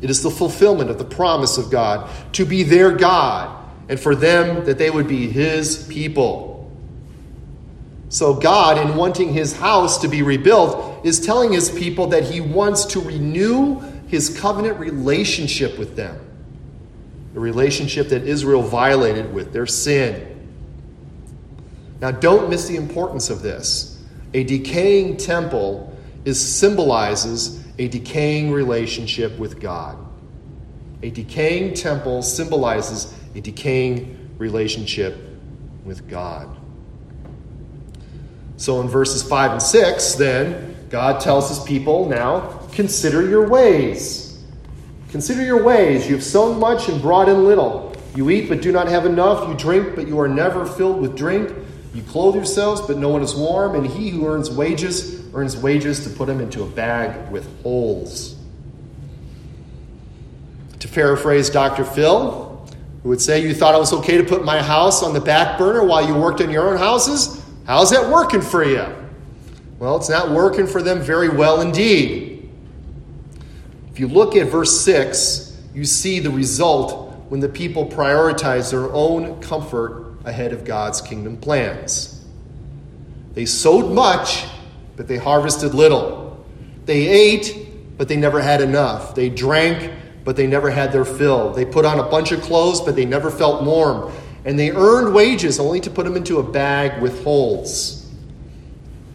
It 0.00 0.08
is 0.08 0.22
the 0.22 0.30
fulfillment 0.30 0.90
of 0.90 0.98
the 0.98 1.04
promise 1.04 1.58
of 1.58 1.70
God 1.70 2.08
to 2.34 2.46
be 2.46 2.62
their 2.62 2.92
God 2.92 3.68
and 3.88 3.98
for 3.98 4.14
them 4.14 4.64
that 4.64 4.78
they 4.78 4.90
would 4.90 5.08
be 5.08 5.28
his 5.28 5.84
people. 5.88 6.70
So, 8.10 8.34
God, 8.34 8.78
in 8.78 8.96
wanting 8.96 9.32
his 9.32 9.56
house 9.56 9.98
to 10.02 10.08
be 10.08 10.22
rebuilt, 10.22 11.04
is 11.04 11.18
telling 11.18 11.52
his 11.52 11.68
people 11.68 12.06
that 12.08 12.22
he 12.24 12.40
wants 12.40 12.84
to 12.86 13.00
renew 13.00 13.80
his 14.06 14.38
covenant 14.38 14.78
relationship 14.78 15.78
with 15.78 15.96
them. 15.96 16.29
The 17.34 17.40
relationship 17.40 18.08
that 18.08 18.22
Israel 18.22 18.62
violated 18.62 19.32
with 19.32 19.52
their 19.52 19.66
sin. 19.66 20.26
Now, 22.00 22.10
don't 22.10 22.48
miss 22.48 22.66
the 22.66 22.76
importance 22.76 23.30
of 23.30 23.42
this. 23.42 24.02
A 24.34 24.44
decaying 24.44 25.16
temple 25.16 25.96
is, 26.24 26.40
symbolizes 26.40 27.64
a 27.78 27.88
decaying 27.88 28.52
relationship 28.52 29.38
with 29.38 29.60
God. 29.60 29.96
A 31.02 31.10
decaying 31.10 31.74
temple 31.74 32.22
symbolizes 32.22 33.14
a 33.34 33.40
decaying 33.40 34.30
relationship 34.38 35.16
with 35.84 36.08
God. 36.08 36.56
So 38.56 38.80
in 38.82 38.88
verses 38.88 39.22
5 39.22 39.52
and 39.52 39.62
6, 39.62 40.14
then, 40.14 40.76
God 40.90 41.20
tells 41.20 41.48
his 41.48 41.60
people 41.60 42.08
now, 42.08 42.60
consider 42.72 43.26
your 43.26 43.48
ways. 43.48 44.29
Consider 45.10 45.44
your 45.44 45.62
ways. 45.62 46.06
You 46.08 46.14
have 46.14 46.24
sown 46.24 46.58
much 46.60 46.88
and 46.88 47.02
brought 47.02 47.28
in 47.28 47.44
little. 47.44 47.94
You 48.14 48.30
eat 48.30 48.48
but 48.48 48.62
do 48.62 48.72
not 48.72 48.88
have 48.88 49.06
enough. 49.06 49.48
You 49.48 49.54
drink 49.54 49.94
but 49.96 50.06
you 50.06 50.18
are 50.20 50.28
never 50.28 50.64
filled 50.64 51.00
with 51.00 51.16
drink. 51.16 51.50
You 51.94 52.02
clothe 52.02 52.36
yourselves 52.36 52.80
but 52.80 52.96
no 52.96 53.08
one 53.08 53.22
is 53.22 53.34
warm. 53.34 53.74
And 53.74 53.86
he 53.86 54.10
who 54.10 54.26
earns 54.26 54.50
wages 54.50 55.20
earns 55.34 55.56
wages 55.56 56.04
to 56.04 56.10
put 56.10 56.26
them 56.26 56.40
into 56.40 56.62
a 56.62 56.66
bag 56.66 57.30
with 57.30 57.48
holes. 57.62 58.36
To 60.78 60.88
paraphrase 60.88 61.50
Dr. 61.50 61.84
Phil, 61.84 62.66
who 63.02 63.08
would 63.08 63.20
say, 63.20 63.42
You 63.42 63.54
thought 63.54 63.74
it 63.74 63.78
was 63.78 63.92
okay 63.92 64.16
to 64.16 64.24
put 64.24 64.44
my 64.44 64.62
house 64.62 65.02
on 65.02 65.12
the 65.12 65.20
back 65.20 65.58
burner 65.58 65.84
while 65.84 66.06
you 66.06 66.14
worked 66.14 66.40
in 66.40 66.50
your 66.50 66.70
own 66.70 66.78
houses? 66.78 67.44
How's 67.66 67.90
that 67.90 68.10
working 68.10 68.40
for 68.40 68.64
you? 68.64 68.86
Well, 69.78 69.96
it's 69.96 70.08
not 70.08 70.30
working 70.30 70.66
for 70.66 70.82
them 70.82 71.00
very 71.00 71.28
well 71.28 71.60
indeed. 71.60 72.29
You 74.00 74.08
look 74.08 74.34
at 74.34 74.46
verse 74.46 74.80
6, 74.80 75.60
you 75.74 75.84
see 75.84 76.20
the 76.20 76.30
result 76.30 77.14
when 77.28 77.40
the 77.40 77.50
people 77.50 77.84
prioritize 77.84 78.70
their 78.70 78.90
own 78.94 79.42
comfort 79.42 80.14
ahead 80.24 80.54
of 80.54 80.64
God's 80.64 81.02
kingdom 81.02 81.36
plans. 81.36 82.24
They 83.34 83.44
sowed 83.44 83.92
much, 83.92 84.46
but 84.96 85.06
they 85.06 85.18
harvested 85.18 85.74
little. 85.74 86.42
They 86.86 87.08
ate, 87.08 87.98
but 87.98 88.08
they 88.08 88.16
never 88.16 88.40
had 88.40 88.62
enough. 88.62 89.14
They 89.14 89.28
drank, 89.28 89.92
but 90.24 90.34
they 90.34 90.46
never 90.46 90.70
had 90.70 90.92
their 90.92 91.04
fill. 91.04 91.52
They 91.52 91.66
put 91.66 91.84
on 91.84 91.98
a 91.98 92.04
bunch 92.04 92.32
of 92.32 92.40
clothes, 92.40 92.80
but 92.80 92.96
they 92.96 93.04
never 93.04 93.30
felt 93.30 93.64
warm 93.64 94.10
and 94.46 94.58
they 94.58 94.70
earned 94.70 95.14
wages 95.14 95.60
only 95.60 95.80
to 95.80 95.90
put 95.90 96.06
them 96.06 96.16
into 96.16 96.38
a 96.38 96.42
bag 96.42 97.02
with 97.02 97.22
holes. 97.22 98.10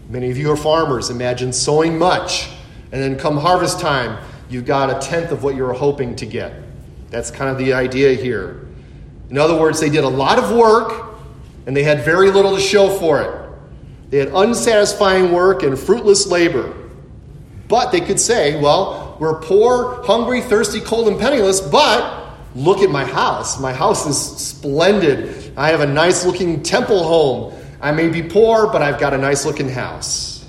Many 0.10 0.30
of 0.30 0.38
you 0.38 0.52
are 0.52 0.56
farmers. 0.56 1.10
Imagine 1.10 1.52
sowing 1.52 1.98
much, 1.98 2.48
and 2.92 3.02
then 3.02 3.18
come 3.18 3.38
harvest 3.38 3.80
time, 3.80 4.24
you've 4.50 4.66
got 4.66 4.90
a 4.90 5.08
tenth 5.08 5.32
of 5.32 5.44
what 5.44 5.56
you 5.56 5.64
were 5.64 5.74
hoping 5.74 6.16
to 6.18 6.26
get. 6.26 6.54
That's 7.10 7.32
kind 7.32 7.50
of 7.50 7.58
the 7.58 7.74
idea 7.74 8.14
here. 8.14 8.68
In 9.30 9.38
other 9.38 9.60
words, 9.60 9.80
they 9.80 9.90
did 9.90 10.04
a 10.04 10.10
lot 10.10 10.38
of 10.38 10.56
work, 10.56 11.16
and 11.66 11.76
they 11.76 11.84
had 11.84 12.04
very 12.04 12.32
little 12.32 12.56
to 12.56 12.62
show 12.62 12.90
for 13.00 13.22
it. 13.22 14.12
They 14.12 14.20
had 14.20 14.30
unsatisfying 14.30 15.32
work 15.32 15.64
and 15.64 15.78
fruitless 15.78 16.28
labor. 16.28 16.74
But 17.68 17.92
they 17.92 18.02
could 18.02 18.20
say, 18.20 18.62
well, 18.62 19.18
we're 19.20 19.40
poor, 19.40 20.04
hungry, 20.04 20.42
thirsty, 20.42 20.80
cold, 20.80 21.08
and 21.08 21.20
penniless, 21.20 21.62
but 21.62 22.26
Look 22.56 22.80
at 22.80 22.90
my 22.90 23.04
house. 23.04 23.60
My 23.60 23.74
house 23.74 24.08
is 24.08 24.18
splendid. 24.18 25.54
I 25.58 25.70
have 25.70 25.82
a 25.82 25.86
nice 25.86 26.26
looking 26.26 26.64
temple 26.64 27.04
home. 27.04 27.54
I 27.82 27.92
may 27.92 28.08
be 28.08 28.24
poor, 28.24 28.68
but 28.68 28.82
I've 28.82 28.98
got 28.98 29.14
a 29.14 29.18
nice 29.18 29.46
looking 29.46 29.68
house. 29.68 30.46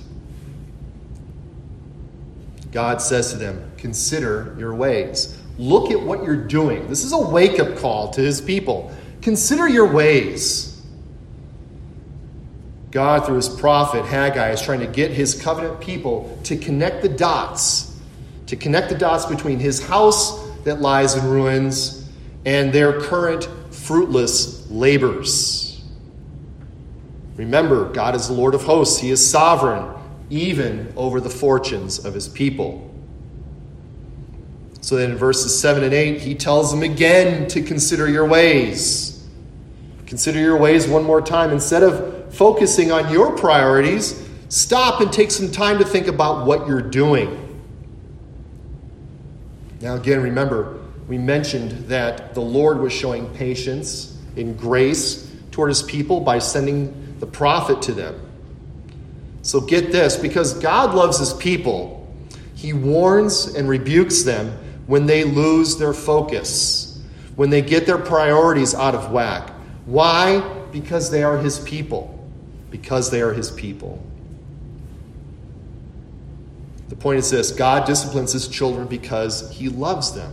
God 2.71 3.03
says 3.03 3.33
to 3.33 3.37
them, 3.37 3.66
Consider 3.77 4.55
your 4.59 4.75
ways. 4.75 5.37
Look 5.59 5.91
at 5.91 6.01
what 6.01 6.25
you're 6.25 6.37
doing. 6.37 6.87
This 6.89 7.05
is 7.05 7.13
a 7.13 7.19
wake 7.19 7.59
up 7.59 7.77
call 7.79 8.11
to 8.11 8.21
his 8.21 8.41
people. 8.41 8.95
Consider 9.23 9.69
your 9.69 9.91
ways. 9.93 10.83
God, 12.91 13.27
through 13.27 13.37
his 13.37 13.49
prophet 13.49 14.05
Haggai, 14.05 14.51
is 14.51 14.63
trying 14.63 14.81
to 14.81 14.87
get 14.87 15.11
his 15.11 15.41
covenant 15.41 15.81
people 15.81 16.39
to 16.45 16.57
connect 16.57 17.03
the 17.03 17.09
dots, 17.09 17.95
to 18.47 18.57
connect 18.57 18.89
the 18.89 18.97
dots 18.97 19.27
between 19.27 19.59
his 19.59 19.87
house 19.87 20.47
that 20.65 20.81
lies 20.81 21.15
in 21.15 21.25
ruins 21.27 22.09
and 22.45 22.73
their 22.73 23.01
current 23.01 23.49
fruitless 23.71 24.71
labors. 24.71 25.83
Remember, 27.37 27.93
God 27.93 28.15
is 28.15 28.29
the 28.29 28.35
Lord 28.35 28.55
of 28.55 28.63
hosts, 28.63 28.99
He 28.99 29.11
is 29.11 29.31
sovereign, 29.31 29.95
even 30.31 30.93
over 30.97 31.21
the 31.21 31.29
fortunes 31.29 32.05
of 32.05 32.15
His 32.15 32.29
people. 32.29 32.91
So 34.87 34.95
then 34.95 35.11
in 35.11 35.17
verses 35.17 35.61
7 35.61 35.83
and 35.83 35.93
8, 35.93 36.21
He 36.21 36.37
tells 36.37 36.71
them 36.71 36.85
again 36.85 37.49
to 37.49 37.61
consider 37.61 38.09
your 38.09 38.25
ways. 38.25 39.21
Consider 40.07 40.39
your 40.39 40.57
ways 40.57 40.87
one 40.87 41.03
more 41.03 41.21
time. 41.21 41.51
Instead 41.51 41.83
of 41.83 42.33
focusing 42.33 42.93
on 42.93 43.13
your 43.13 43.37
priorities, 43.37 44.25
stop 44.49 45.01
and 45.01 45.13
take 45.13 45.33
some 45.33 45.51
time 45.51 45.79
to 45.79 45.85
think 45.85 46.07
about 46.07 46.47
what 46.47 46.69
you're 46.69 46.81
doing. 46.81 47.67
Now, 49.81 49.97
again, 49.97 50.23
remember, 50.23 50.79
we 51.09 51.19
mentioned 51.19 51.73
that 51.89 52.35
the 52.35 52.41
Lord 52.41 52.79
was 52.79 52.93
showing 52.93 53.29
patience 53.35 54.17
and 54.37 54.57
grace 54.57 55.29
toward 55.51 55.71
his 55.71 55.83
people 55.83 56.21
by 56.21 56.39
sending 56.39 57.17
the 57.19 57.27
prophet 57.27 57.83
to 57.83 57.93
them. 57.93 58.21
So 59.43 59.61
get 59.61 59.91
this 59.91 60.17
because 60.17 60.55
God 60.55 60.95
loves 60.95 61.19
his 61.19 61.35
people, 61.35 62.07
he 62.55 62.73
warns 62.73 63.47
and 63.47 63.69
rebukes 63.69 64.23
them 64.23 64.57
when 64.87 65.07
they 65.07 65.25
lose 65.25 65.77
their 65.77 65.93
focus, 65.93 67.03
when 67.35 67.51
they 67.51 67.63
get 67.63 67.87
their 67.87 67.99
priorities 67.99 68.75
out 68.75 68.95
of 68.95 69.11
whack. 69.11 69.51
Why? 69.85 70.41
Because 70.73 71.11
they 71.11 71.23
are 71.23 71.39
his 71.39 71.59
people. 71.61 72.13
Because 72.71 73.11
they 73.11 73.23
are 73.23 73.33
his 73.33 73.51
people. 73.51 74.03
The 76.89 76.97
point 76.97 77.19
is 77.19 77.31
this 77.31 77.51
God 77.51 77.87
disciplines 77.87 78.33
his 78.33 78.49
children 78.49 78.87
because 78.87 79.51
he 79.51 79.69
loves 79.69 80.15
them. 80.15 80.33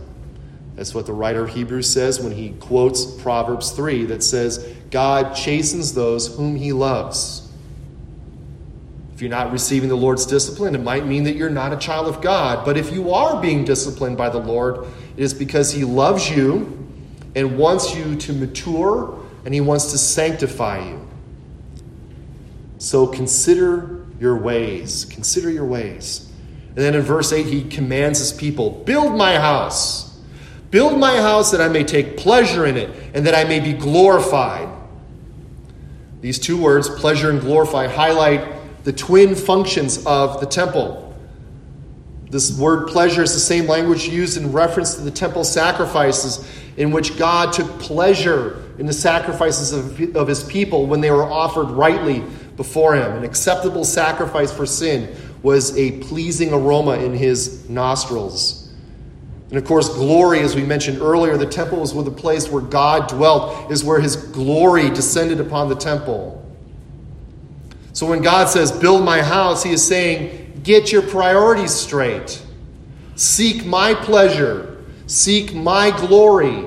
That's 0.76 0.94
what 0.94 1.06
the 1.06 1.12
writer 1.12 1.44
of 1.44 1.50
Hebrews 1.50 1.88
says 1.88 2.20
when 2.20 2.32
he 2.32 2.50
quotes 2.50 3.04
Proverbs 3.04 3.70
3 3.72 4.06
that 4.06 4.22
says, 4.22 4.58
God 4.90 5.34
chastens 5.34 5.94
those 5.94 6.34
whom 6.36 6.56
he 6.56 6.72
loves. 6.72 7.43
If 9.14 9.22
you're 9.22 9.30
not 9.30 9.52
receiving 9.52 9.88
the 9.88 9.96
Lord's 9.96 10.26
discipline, 10.26 10.74
it 10.74 10.82
might 10.82 11.06
mean 11.06 11.22
that 11.24 11.36
you're 11.36 11.48
not 11.48 11.72
a 11.72 11.76
child 11.76 12.08
of 12.08 12.20
God. 12.20 12.64
But 12.64 12.76
if 12.76 12.92
you 12.92 13.12
are 13.12 13.40
being 13.40 13.64
disciplined 13.64 14.16
by 14.16 14.28
the 14.28 14.38
Lord, 14.38 14.86
it 15.16 15.22
is 15.22 15.32
because 15.32 15.70
he 15.70 15.84
loves 15.84 16.28
you 16.28 16.88
and 17.36 17.56
wants 17.56 17.94
you 17.94 18.16
to 18.16 18.32
mature 18.32 19.16
and 19.44 19.54
he 19.54 19.60
wants 19.60 19.92
to 19.92 19.98
sanctify 19.98 20.84
you. 20.88 21.08
So 22.78 23.06
consider 23.06 24.04
your 24.18 24.36
ways. 24.36 25.04
Consider 25.04 25.48
your 25.48 25.64
ways. 25.64 26.28
And 26.68 26.78
then 26.78 26.96
in 26.96 27.02
verse 27.02 27.32
8, 27.32 27.46
he 27.46 27.62
commands 27.62 28.18
his 28.18 28.32
people 28.32 28.82
build 28.84 29.16
my 29.16 29.38
house. 29.38 30.18
Build 30.72 30.98
my 30.98 31.18
house 31.18 31.52
that 31.52 31.60
I 31.60 31.68
may 31.68 31.84
take 31.84 32.16
pleasure 32.16 32.66
in 32.66 32.76
it 32.76 32.90
and 33.14 33.24
that 33.26 33.34
I 33.34 33.44
may 33.44 33.60
be 33.60 33.74
glorified. 33.74 34.68
These 36.20 36.40
two 36.40 36.60
words, 36.60 36.88
pleasure 36.88 37.30
and 37.30 37.40
glorify, 37.40 37.86
highlight 37.86 38.53
the 38.84 38.92
twin 38.92 39.34
functions 39.34 40.04
of 40.06 40.40
the 40.40 40.46
temple. 40.46 41.00
This 42.30 42.56
word 42.58 42.88
pleasure 42.88 43.22
is 43.22 43.32
the 43.32 43.40
same 43.40 43.66
language 43.66 44.08
used 44.08 44.36
in 44.36 44.52
reference 44.52 44.94
to 44.96 45.02
the 45.02 45.10
temple 45.10 45.44
sacrifices, 45.44 46.46
in 46.76 46.90
which 46.90 47.16
God 47.16 47.52
took 47.52 47.78
pleasure 47.78 48.62
in 48.78 48.86
the 48.86 48.92
sacrifices 48.92 49.72
of, 49.72 50.16
of 50.16 50.28
his 50.28 50.42
people 50.44 50.86
when 50.86 51.00
they 51.00 51.10
were 51.10 51.22
offered 51.22 51.70
rightly 51.70 52.24
before 52.56 52.94
him. 52.94 53.12
An 53.12 53.24
acceptable 53.24 53.84
sacrifice 53.84 54.52
for 54.52 54.66
sin 54.66 55.14
was 55.42 55.76
a 55.78 55.92
pleasing 56.00 56.52
aroma 56.52 56.96
in 56.96 57.12
his 57.12 57.68
nostrils. 57.70 58.72
And 59.50 59.58
of 59.58 59.64
course, 59.64 59.88
glory, 59.90 60.40
as 60.40 60.56
we 60.56 60.64
mentioned 60.64 61.00
earlier, 61.00 61.36
the 61.36 61.46
temple 61.46 61.78
was 61.78 61.94
the 61.94 62.10
place 62.10 62.50
where 62.50 62.62
God 62.62 63.08
dwelt, 63.08 63.70
is 63.70 63.84
where 63.84 64.00
his 64.00 64.16
glory 64.16 64.90
descended 64.90 65.38
upon 65.38 65.68
the 65.68 65.76
temple. 65.76 66.43
So 67.94 68.06
when 68.06 68.20
God 68.22 68.48
says, 68.48 68.70
Build 68.70 69.04
my 69.04 69.22
house, 69.22 69.62
he 69.62 69.72
is 69.72 69.82
saying, 69.82 70.60
Get 70.62 70.92
your 70.92 71.02
priorities 71.02 71.70
straight. 71.70 72.42
Seek 73.14 73.64
my 73.64 73.94
pleasure. 73.94 74.84
Seek 75.06 75.54
my 75.54 75.90
glory. 75.90 76.66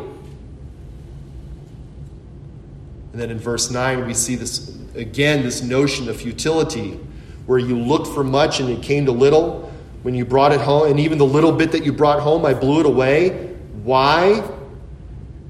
And 3.11 3.21
then 3.21 3.29
in 3.29 3.39
verse 3.39 3.69
9, 3.69 4.07
we 4.07 4.13
see 4.13 4.35
this 4.35 4.77
again, 4.95 5.43
this 5.43 5.61
notion 5.61 6.07
of 6.07 6.15
futility 6.17 6.97
where 7.45 7.59
you 7.59 7.77
looked 7.77 8.07
for 8.07 8.23
much 8.23 8.59
and 8.59 8.69
it 8.69 8.81
came 8.81 9.05
to 9.05 9.11
little. 9.11 9.71
When 10.03 10.15
you 10.15 10.23
brought 10.23 10.53
it 10.53 10.61
home, 10.61 10.89
and 10.89 10.99
even 10.99 11.17
the 11.17 11.25
little 11.25 11.51
bit 11.51 11.73
that 11.73 11.83
you 11.83 11.91
brought 11.91 12.21
home, 12.21 12.45
I 12.45 12.53
blew 12.53 12.79
it 12.79 12.85
away. 12.85 13.55
Why? 13.83 14.49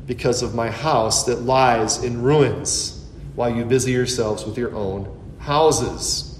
Because 0.07 0.41
of 0.41 0.55
my 0.55 0.71
house 0.71 1.25
that 1.25 1.41
lies 1.41 2.03
in 2.03 2.23
ruins 2.23 3.05
while 3.35 3.53
you 3.53 3.65
busy 3.65 3.91
yourselves 3.91 4.45
with 4.45 4.57
your 4.57 4.73
own 4.73 5.16
houses. 5.47 6.37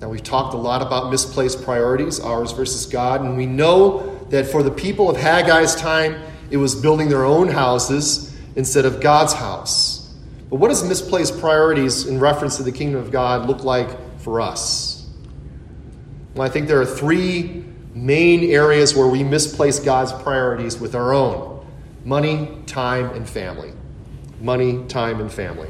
Now, 0.00 0.08
we've 0.08 0.22
talked 0.22 0.54
a 0.54 0.56
lot 0.56 0.80
about 0.80 1.10
misplaced 1.10 1.62
priorities, 1.64 2.18
ours 2.18 2.52
versus 2.52 2.86
God, 2.86 3.20
and 3.20 3.36
we 3.36 3.44
know 3.44 4.18
that 4.30 4.46
for 4.46 4.62
the 4.62 4.70
people 4.70 5.10
of 5.10 5.18
Haggai's 5.18 5.76
time, 5.76 6.20
it 6.50 6.56
was 6.56 6.74
building 6.74 7.10
their 7.10 7.24
own 7.24 7.48
houses 7.48 8.34
instead 8.56 8.86
of 8.86 9.02
God's 9.02 9.34
house. 9.34 10.14
But 10.48 10.56
what 10.56 10.68
does 10.68 10.82
misplaced 10.82 11.38
priorities 11.40 12.06
in 12.06 12.18
reference 12.18 12.56
to 12.56 12.62
the 12.62 12.72
kingdom 12.72 13.02
of 13.02 13.10
God 13.10 13.46
look 13.46 13.64
like 13.64 14.18
for 14.20 14.40
us? 14.40 15.06
Well, 16.34 16.48
I 16.48 16.50
think 16.50 16.68
there 16.68 16.80
are 16.80 16.86
three 16.86 17.66
main 17.94 18.44
areas 18.50 18.96
where 18.96 19.08
we 19.08 19.22
misplace 19.22 19.78
God's 19.78 20.12
priorities 20.22 20.80
with 20.80 20.94
our 20.94 21.12
own 21.12 21.66
money, 22.06 22.48
time, 22.64 23.10
and 23.10 23.28
family. 23.28 23.72
Money, 24.40 24.84
time, 24.88 25.20
and 25.20 25.30
family. 25.30 25.68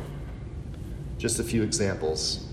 Just 1.22 1.38
a 1.38 1.44
few 1.44 1.62
examples. 1.62 2.44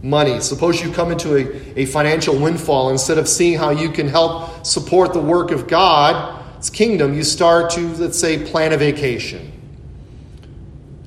Money. 0.00 0.38
Suppose 0.38 0.80
you 0.80 0.92
come 0.92 1.10
into 1.10 1.34
a, 1.34 1.80
a 1.80 1.86
financial 1.86 2.38
windfall. 2.38 2.90
Instead 2.90 3.18
of 3.18 3.28
seeing 3.28 3.58
how 3.58 3.70
you 3.70 3.88
can 3.90 4.06
help 4.06 4.64
support 4.64 5.12
the 5.12 5.20
work 5.20 5.50
of 5.50 5.66
God's 5.66 6.70
kingdom, 6.70 7.14
you 7.14 7.24
start 7.24 7.72
to, 7.72 7.80
let's 7.94 8.16
say, 8.16 8.46
plan 8.48 8.72
a 8.72 8.76
vacation 8.76 9.50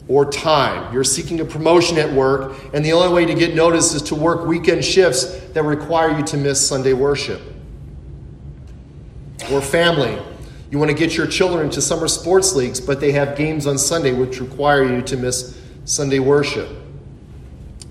or 0.10 0.30
time. 0.30 0.94
You're 0.94 1.06
seeking 1.06 1.40
a 1.40 1.46
promotion 1.46 1.98
at 1.98 2.12
work, 2.12 2.58
and 2.74 2.84
the 2.84 2.92
only 2.92 3.14
way 3.14 3.26
to 3.26 3.34
get 3.34 3.56
noticed 3.56 3.96
is 3.96 4.02
to 4.02 4.16
work 4.16 4.46
weekend 4.46 4.84
shifts 4.84 5.24
that 5.54 5.64
require 5.64 6.18
you 6.18 6.26
to 6.26 6.36
miss 6.36 6.68
Sunday 6.68 6.92
worship. 6.92 7.40
Or 9.50 9.62
family. 9.62 10.22
You 10.72 10.78
want 10.78 10.92
to 10.92 10.98
get 10.98 11.16
your 11.16 11.28
children 11.28 11.70
to 11.70 11.82
summer 11.82 12.10
sports 12.10 12.54
leagues, 12.54 12.82
but 12.82 13.00
they 13.00 13.14
have 13.14 13.38
games 13.38 13.66
on 13.66 13.78
Sunday 13.78 14.12
which 14.12 14.42
require 14.42 14.84
you 14.84 15.02
to 15.04 15.16
miss 15.16 15.58
Sunday 15.86 16.20
worship. 16.20 16.68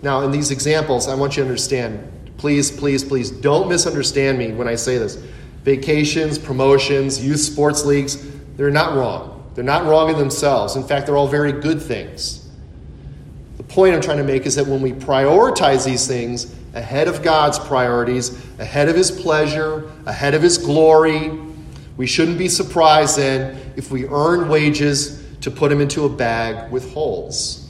Now, 0.02 0.22
in 0.22 0.30
these 0.30 0.50
examples, 0.50 1.08
I 1.08 1.14
want 1.14 1.36
you 1.36 1.42
to 1.42 1.48
understand 1.48 2.12
please, 2.36 2.70
please, 2.70 3.02
please 3.02 3.30
don't 3.30 3.68
misunderstand 3.68 4.38
me 4.38 4.52
when 4.52 4.68
I 4.68 4.74
say 4.74 4.98
this. 4.98 5.16
Vacations, 5.64 6.38
promotions, 6.38 7.24
youth 7.24 7.40
sports 7.40 7.84
leagues, 7.84 8.24
they're 8.56 8.70
not 8.70 8.94
wrong. 8.94 9.50
They're 9.54 9.64
not 9.64 9.84
wrong 9.84 10.10
in 10.10 10.18
themselves. 10.18 10.76
In 10.76 10.84
fact, 10.84 11.06
they're 11.06 11.16
all 11.16 11.28
very 11.28 11.52
good 11.52 11.80
things. 11.80 12.48
The 13.56 13.62
point 13.62 13.94
I'm 13.94 14.02
trying 14.02 14.18
to 14.18 14.24
make 14.24 14.44
is 14.46 14.54
that 14.56 14.66
when 14.66 14.82
we 14.82 14.92
prioritize 14.92 15.84
these 15.84 16.06
things 16.06 16.54
ahead 16.74 17.08
of 17.08 17.22
God's 17.22 17.58
priorities, 17.58 18.38
ahead 18.58 18.88
of 18.88 18.96
His 18.96 19.10
pleasure, 19.10 19.90
ahead 20.04 20.34
of 20.34 20.42
His 20.42 20.58
glory, 20.58 21.30
we 21.96 22.06
shouldn't 22.06 22.38
be 22.38 22.48
surprised 22.48 23.16
then 23.16 23.58
if 23.76 23.90
we 23.90 24.06
earn 24.08 24.48
wages 24.48 25.24
to 25.40 25.50
put 25.50 25.70
them 25.70 25.80
into 25.80 26.04
a 26.04 26.08
bag 26.08 26.70
with 26.70 26.92
holes. 26.92 27.65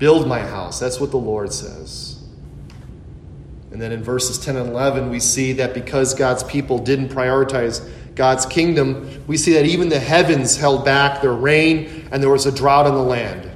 Build 0.00 0.26
my 0.26 0.40
house. 0.40 0.80
That's 0.80 0.98
what 0.98 1.12
the 1.12 1.18
Lord 1.18 1.52
says. 1.52 2.20
And 3.70 3.80
then 3.80 3.92
in 3.92 4.02
verses 4.02 4.38
10 4.38 4.56
and 4.56 4.70
11, 4.70 5.10
we 5.10 5.20
see 5.20 5.52
that 5.52 5.74
because 5.74 6.14
God's 6.14 6.42
people 6.42 6.78
didn't 6.78 7.10
prioritize 7.10 7.88
God's 8.16 8.44
kingdom, 8.46 9.22
we 9.26 9.36
see 9.36 9.52
that 9.52 9.66
even 9.66 9.88
the 9.88 10.00
heavens 10.00 10.56
held 10.56 10.84
back 10.84 11.22
their 11.22 11.32
rain 11.32 12.08
and 12.10 12.22
there 12.22 12.30
was 12.30 12.46
a 12.46 12.52
drought 12.52 12.86
on 12.86 12.94
the 12.94 13.02
land. 13.02 13.48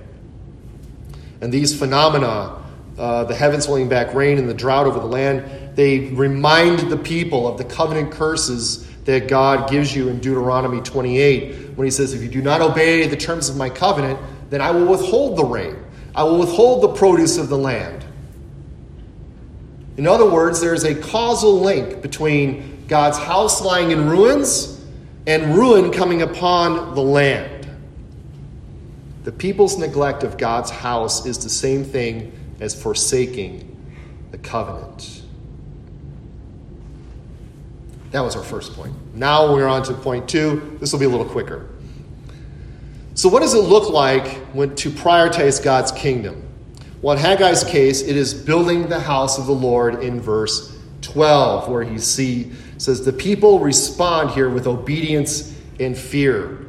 And 1.40 1.52
these 1.52 1.76
phenomena, 1.76 2.62
uh, 2.96 3.24
the 3.24 3.34
heavens 3.34 3.66
holding 3.66 3.88
back 3.88 4.14
rain 4.14 4.38
and 4.38 4.48
the 4.48 4.54
drought 4.54 4.86
over 4.86 5.00
the 5.00 5.06
land, 5.06 5.76
they 5.76 6.10
remind 6.10 6.90
the 6.90 6.96
people 6.96 7.48
of 7.48 7.58
the 7.58 7.64
covenant 7.64 8.12
curses 8.12 8.88
that 9.04 9.28
God 9.28 9.68
gives 9.68 9.94
you 9.94 10.08
in 10.08 10.20
Deuteronomy 10.20 10.80
28 10.80 11.76
when 11.76 11.84
he 11.84 11.90
says, 11.90 12.14
If 12.14 12.22
you 12.22 12.28
do 12.28 12.40
not 12.40 12.60
obey 12.60 13.06
the 13.06 13.16
terms 13.16 13.48
of 13.48 13.56
my 13.56 13.68
covenant, 13.68 14.18
then 14.50 14.60
I 14.60 14.70
will 14.70 14.86
withhold 14.86 15.36
the 15.36 15.44
rain, 15.44 15.76
I 16.14 16.22
will 16.22 16.38
withhold 16.38 16.82
the 16.82 16.88
produce 16.88 17.38
of 17.38 17.48
the 17.48 17.58
land. 17.58 18.04
In 19.96 20.06
other 20.06 20.28
words, 20.28 20.60
there 20.60 20.74
is 20.74 20.84
a 20.84 20.94
causal 20.94 21.60
link 21.60 22.02
between 22.02 22.84
God's 22.88 23.18
house 23.18 23.62
lying 23.62 23.90
in 23.90 24.08
ruins 24.08 24.80
and 25.26 25.56
ruin 25.56 25.90
coming 25.90 26.22
upon 26.22 26.94
the 26.94 27.00
land. 27.00 27.68
The 29.24 29.32
people's 29.32 29.78
neglect 29.78 30.22
of 30.22 30.36
God's 30.36 30.70
house 30.70 31.24
is 31.24 31.38
the 31.38 31.48
same 31.48 31.84
thing 31.84 32.32
as 32.60 32.80
forsaking 32.80 33.70
the 34.32 34.38
covenant. 34.38 35.22
That 38.10 38.20
was 38.20 38.36
our 38.36 38.44
first 38.44 38.74
point. 38.74 38.94
Now 39.14 39.52
we're 39.52 39.66
on 39.66 39.82
to 39.84 39.94
point 39.94 40.28
two. 40.28 40.76
This 40.78 40.92
will 40.92 41.00
be 41.00 41.06
a 41.06 41.08
little 41.08 41.24
quicker. 41.24 41.68
So, 43.16 43.28
what 43.28 43.42
does 43.42 43.54
it 43.54 43.60
look 43.60 43.90
like 43.90 44.26
when, 44.54 44.74
to 44.76 44.90
prioritize 44.90 45.62
God's 45.62 45.92
kingdom? 45.92 46.42
Well, 47.00 47.16
in 47.16 47.22
Haggai's 47.22 47.62
case, 47.62 48.02
it 48.02 48.16
is 48.16 48.34
building 48.34 48.88
the 48.88 48.98
house 48.98 49.38
of 49.38 49.46
the 49.46 49.52
Lord 49.52 50.02
in 50.02 50.20
verse 50.20 50.76
12, 51.02 51.68
where 51.68 51.84
he 51.84 51.98
see, 51.98 52.50
says, 52.78 53.04
The 53.04 53.12
people 53.12 53.60
respond 53.60 54.30
here 54.30 54.48
with 54.48 54.66
obedience 54.66 55.56
and 55.78 55.96
fear. 55.96 56.66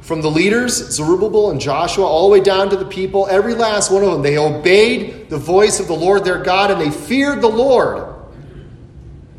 From 0.00 0.22
the 0.22 0.30
leaders, 0.30 0.74
Zerubbabel 0.74 1.50
and 1.50 1.60
Joshua, 1.60 2.06
all 2.06 2.28
the 2.28 2.32
way 2.32 2.40
down 2.40 2.70
to 2.70 2.76
the 2.76 2.84
people, 2.84 3.26
every 3.28 3.54
last 3.54 3.90
one 3.90 4.04
of 4.04 4.12
them, 4.12 4.22
they 4.22 4.38
obeyed 4.38 5.28
the 5.28 5.38
voice 5.38 5.80
of 5.80 5.86
the 5.86 5.94
Lord 5.94 6.24
their 6.24 6.42
God 6.42 6.70
and 6.70 6.80
they 6.80 6.90
feared 6.90 7.42
the 7.42 7.48
Lord. 7.48 8.14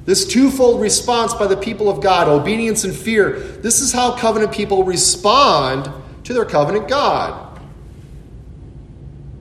This 0.06 0.28
twofold 0.28 0.82
response 0.82 1.34
by 1.34 1.48
the 1.48 1.58
people 1.58 1.90
of 1.90 2.02
God, 2.02 2.28
obedience 2.28 2.84
and 2.84 2.96
fear, 2.96 3.40
this 3.40 3.80
is 3.80 3.94
how 3.94 4.16
covenant 4.18 4.52
people 4.52 4.84
respond 4.84 5.92
to 6.30 6.34
their 6.34 6.46
covenant 6.46 6.88
God. 6.88 7.60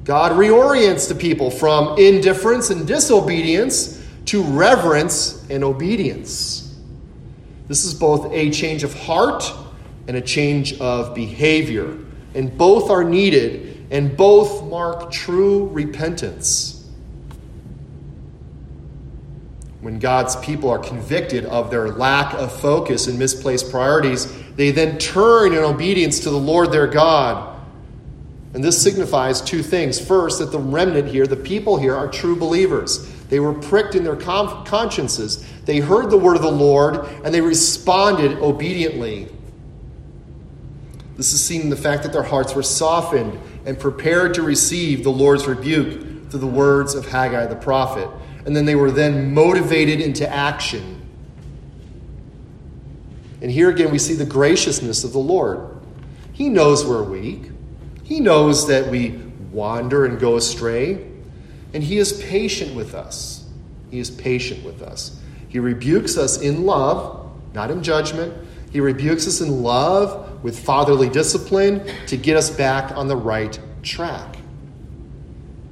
God 0.05 0.33
reorients 0.33 1.07
the 1.07 1.15
people 1.15 1.51
from 1.51 1.99
indifference 1.99 2.71
and 2.71 2.87
disobedience 2.87 4.03
to 4.25 4.43
reverence 4.43 5.47
and 5.51 5.63
obedience. 5.63 6.75
This 7.67 7.85
is 7.85 7.93
both 7.93 8.33
a 8.33 8.49
change 8.49 8.85
of 8.85 8.95
heart 8.95 9.45
and 10.07 10.17
a 10.17 10.23
change 10.23 10.81
of 10.81 11.15
behavior. 11.15 11.95
And 12.35 12.57
both 12.57 12.89
are 12.89 13.05
needed, 13.05 13.87
and 13.91 14.17
both 14.17 14.65
mark 14.65 15.13
true 15.13 15.67
repentance. 15.67 16.89
When 19.83 19.99
God's 19.99 20.37
people 20.37 20.71
are 20.71 20.79
convicted 20.79 21.45
of 21.45 21.71
their 21.71 21.91
lack 21.91 22.33
of 22.33 22.51
focus 22.51 23.09
and 23.09 23.19
misplaced 23.19 23.71
priorities, 23.71 24.27
they 24.59 24.73
then 24.73 24.99
turn 24.99 25.53
in 25.53 25.61
obedience 25.61 26.19
to 26.19 26.31
the 26.31 26.37
Lord 26.37 26.73
their 26.73 26.89
God. 26.89 27.61
And 28.55 28.65
this 28.65 28.83
signifies 28.83 29.41
two 29.41 29.63
things. 29.63 30.05
First, 30.05 30.41
that 30.41 30.51
the 30.51 30.59
remnant 30.59 31.07
here, 31.07 31.29
the 31.29 31.37
people 31.37 31.77
here, 31.77 31.95
are 31.95 32.09
true 32.09 32.35
believers. 32.35 33.09
They 33.29 33.39
were 33.39 33.55
pricked 33.55 33.95
in 33.95 34.03
their 34.03 34.17
consciences. 34.17 35.47
They 35.65 35.79
heard 35.79 36.11
the 36.11 36.19
word 36.19 36.35
of 36.35 36.43
the 36.43 36.51
Lord 36.51 37.07
and 37.25 37.33
they 37.33 37.41
responded 37.41 38.37
obediently. 38.39 39.29
This 41.17 41.33
is 41.33 41.45
seen 41.45 41.61
in 41.61 41.71
the 41.71 41.77
fact 41.77 42.03
that 42.03 42.13
their 42.13 42.25
hearts 42.25 42.57
were 42.57 42.65
softened 42.65 43.39
and 43.65 43.79
prepared 43.79 44.35
to 44.35 44.43
receive 44.43 45.05
the 45.05 45.11
Lord's 45.11 45.47
rebuke 45.47 46.31
through 46.31 46.41
the 46.41 46.49
words 46.49 46.97
of 46.97 47.07
Haggai 47.07 47.47
the 47.47 47.55
prophet. 47.55 48.11
And 48.45 48.57
then 48.57 48.65
they 48.65 48.75
were 48.75 48.91
then 48.91 49.33
motivated 49.33 50.01
into 50.01 50.29
action. 50.29 50.98
And 53.41 53.51
here 53.51 53.71
again, 53.71 53.91
we 53.91 53.99
see 53.99 54.15
the 54.15 54.27
graciousness 54.27 55.05
of 55.05 55.13
the 55.13 55.19
Lord. 55.19 55.79
He 56.33 56.49
knows 56.49 56.85
we're 56.85 57.03
weak, 57.03 57.51
He 58.03 58.21
knows 58.21 58.67
that 58.69 58.89
we 58.89 59.21
wander 59.53 60.05
and 60.05 60.19
go 60.19 60.37
astray, 60.37 61.07
and 61.75 61.83
He 61.83 61.99
is 61.99 62.23
patient 62.25 62.75
with 62.75 62.95
us. 62.95 63.47
He 63.91 63.99
is 63.99 64.11
patient 64.11 64.65
with 64.65 64.83
us. 64.83 65.21
He 65.49 65.59
rebukes 65.59 66.17
us 66.17 66.41
in 66.41 66.65
love, 66.65 67.31
not 67.55 67.71
in 67.71 67.83
judgment. 67.83 68.35
He 68.71 68.81
rebukes 68.81 69.27
us 69.27 69.41
in 69.41 69.63
love 69.63 70.43
with 70.45 70.59
fatherly 70.59 71.09
discipline 71.09 71.91
to 72.07 72.17
get 72.17 72.37
us 72.37 72.51
back 72.51 72.95
on 72.97 73.09
the 73.09 73.17
right 73.17 73.59
track. 73.83 74.37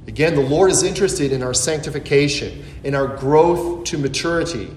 Again, 0.07 0.35
the 0.35 0.41
Lord 0.41 0.71
is 0.71 0.83
interested 0.83 1.31
in 1.31 1.43
our 1.43 1.53
sanctification, 1.53 2.65
in 2.83 2.95
our 2.95 3.07
growth 3.17 3.83
to 3.85 3.97
maturity. 3.97 4.71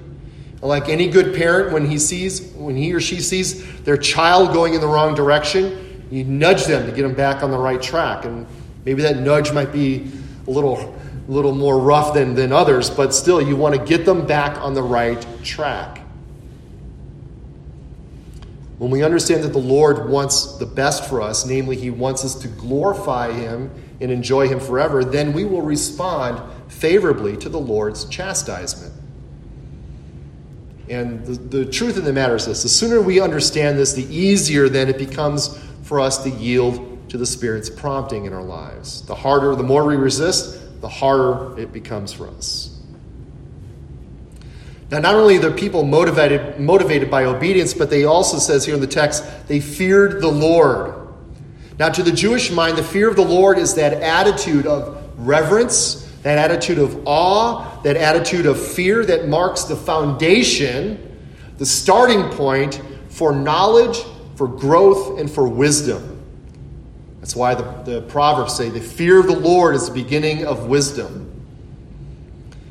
Like 0.63 0.91
any 0.91 1.09
good 1.09 1.35
parent, 1.35 1.73
when 1.73 1.87
he 1.87 1.99
sees, 1.99 2.53
when 2.53 2.77
he 2.77 2.93
or 2.93 3.01
she 3.01 3.21
sees 3.21 3.81
their 3.83 3.97
child 3.97 4.53
going 4.53 4.75
in 4.75 4.81
the 4.81 4.87
wrong 4.87 5.15
direction, 5.15 6.07
you 6.11 6.25
nudge 6.25 6.67
them 6.67 6.87
to 6.87 6.93
get 6.95 7.03
them 7.03 7.15
back 7.15 7.43
on 7.43 7.51
the 7.51 7.59
right 7.59 7.81
track. 7.81 8.27
And 8.27 8.47
maybe 8.85 9.03
that 9.03 9.19
nudge 9.19 9.53
might 9.53 9.73
be 9.73 10.11
a 10.47 10.51
little, 10.51 10.77
a 10.77 11.31
little 11.31 11.55
more 11.55 11.79
rough 11.79 12.13
than, 12.13 12.35
than 12.35 12.53
others, 12.53 12.91
but 12.91 13.15
still, 13.15 13.41
you 13.41 13.57
want 13.57 13.75
to 13.75 13.85
get 13.85 14.05
them 14.05 14.27
back 14.27 14.59
on 14.59 14.75
the 14.75 14.83
right 14.83 15.25
track. 15.43 16.03
When 18.77 18.91
we 18.91 19.03
understand 19.03 19.45
that 19.45 19.53
the 19.53 19.59
Lord 19.59 20.09
wants 20.09 20.57
the 20.57 20.67
best 20.67 21.09
for 21.09 21.21
us, 21.21 21.47
namely, 21.47 21.77
He 21.77 21.91
wants 21.91 22.25
us 22.25 22.35
to 22.37 22.49
glorify 22.49 23.33
Him 23.33 23.71
and 24.01 24.11
enjoy 24.11 24.49
Him 24.49 24.59
forever, 24.59 25.05
then 25.05 25.33
we 25.33 25.45
will 25.45 25.63
respond 25.63 26.41
favorably 26.69 27.37
to 27.39 27.49
the 27.49 27.61
Lord's 27.61 28.07
chastisement. 28.07 28.95
And 30.91 31.25
the, 31.25 31.59
the 31.65 31.71
truth 31.71 31.97
of 31.97 32.05
the 32.05 32.13
matter 32.13 32.35
is 32.35 32.47
this 32.47 32.65
the 32.65 32.69
sooner 32.69 33.01
we 33.01 33.21
understand 33.21 33.79
this, 33.79 33.93
the 33.93 34.05
easier 34.15 34.69
then 34.69 34.89
it 34.89 34.99
becomes 34.99 35.57
for 35.85 36.01
us 36.01 36.23
to 36.25 36.31
yield 36.31 37.09
to 37.11 37.17
the 37.17 37.27
Spirit's 37.27 37.71
prompting 37.71 38.27
in 38.27 38.33
our 38.33 38.43
lives. 38.43 39.03
The 39.03 39.15
harder, 39.15 39.55
the 39.55 39.63
more 39.63 39.85
we 39.85 39.97
resist, 39.97 40.81
the 40.81 40.89
harder 40.89 41.59
it 41.59 41.73
becomes 41.73 42.13
for 42.13 42.29
us. 42.29 42.77
Now, 44.91 44.99
not 44.99 45.15
only 45.15 45.37
are 45.37 45.41
the 45.41 45.53
people 45.53 45.85
motivated, 45.85 46.59
motivated 46.59 47.09
by 47.11 47.25
obedience, 47.25 47.73
but 47.73 47.91
they 47.91 48.05
also 48.05 48.39
says 48.39 48.65
here 48.65 48.75
in 48.75 48.81
the 48.81 48.89
text, 48.89 49.25
they 49.47 49.61
feared 49.61 50.21
the 50.21 50.29
Lord. 50.29 50.97
Now, 51.79 51.91
to 51.91 52.03
the 52.03 52.11
Jewish 52.11 52.51
mind, 52.51 52.77
the 52.77 52.83
fear 52.83 53.09
of 53.09 53.15
the 53.15 53.25
Lord 53.25 53.59
is 53.59 53.75
that 53.77 53.93
attitude 53.95 54.67
of 54.67 55.01
reverence, 55.17 56.10
that 56.23 56.39
attitude 56.39 56.79
of 56.79 57.07
awe, 57.07 57.81
that 57.83 57.97
attitude 57.97 58.47
of 58.47 58.61
fear 58.61 59.05
that 59.07 59.29
marks 59.29 59.65
the 59.65 59.77
foundation, 59.77 61.19
the 61.59 61.67
starting 61.67 62.29
point 62.31 62.81
for 63.09 63.35
knowledge, 63.35 64.03
for 64.37 64.47
growth, 64.47 65.19
and 65.19 65.31
for 65.31 65.49
wisdom. 65.49 66.23
That's 67.21 67.37
why 67.37 67.55
the, 67.55 67.63
the 67.85 68.03
Proverbs 68.03 68.55
say 68.57 68.71
the 68.71 68.81
fear 68.81 69.21
of 69.21 69.27
the 69.27 69.39
Lord 69.39 69.75
is 69.75 69.89
the 69.89 69.95
beginning 69.95 70.47
of 70.47 70.67
wisdom. 70.67 71.27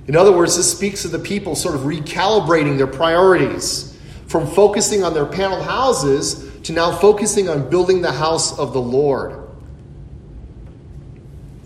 In 0.08 0.16
other 0.16 0.32
words, 0.32 0.58
this 0.58 0.72
speaks 0.72 1.06
of 1.06 1.12
the 1.12 1.20
people 1.20 1.56
sort 1.56 1.76
of 1.76 1.82
recalibrating 1.82 2.78
their 2.78 2.88
priorities 2.88 3.96
from 4.28 4.48
focusing 4.48 5.04
on 5.04 5.14
their 5.14 5.26
panel 5.26 5.62
houses 5.62 6.50
to 6.64 6.74
now 6.74 6.92
focusing 6.92 7.48
on 7.48 7.70
building 7.70 8.02
the 8.02 8.12
house 8.12 8.58
of 8.58 8.74
the 8.74 8.82
Lord. 8.82 9.39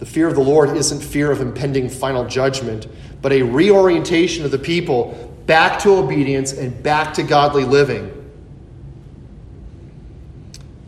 The 0.04 0.10
fear 0.10 0.28
of 0.28 0.36
the 0.36 0.42
Lord 0.42 0.76
isn't 0.76 1.00
fear 1.00 1.32
of 1.32 1.40
impending 1.40 1.88
final 1.88 2.28
judgment, 2.28 2.88
but 3.22 3.32
a 3.32 3.42
reorientation 3.42 4.44
of 4.44 4.52
the 4.52 4.60
people 4.60 5.34
back 5.46 5.80
to 5.84 5.92
obedience 5.92 6.52
and 6.52 6.84
back 6.84 7.14
to 7.14 7.24
godly 7.24 7.64
living. 7.64 8.12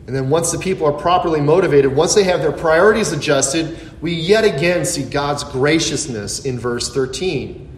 And 0.06 0.14
then 0.14 0.30
once 0.30 0.52
the 0.52 0.60
people 0.60 0.86
are 0.86 0.92
properly 0.92 1.40
motivated, 1.40 1.96
once 1.96 2.14
they 2.14 2.26
have 2.26 2.42
their 2.42 2.52
priorities 2.52 3.14
adjusted, 3.14 3.80
we 4.02 4.14
yet 4.14 4.44
again 4.44 4.84
see 4.84 5.04
God's 5.04 5.46
graciousness 5.46 6.44
in 6.44 6.60
verse 6.60 6.94
13. 6.94 7.70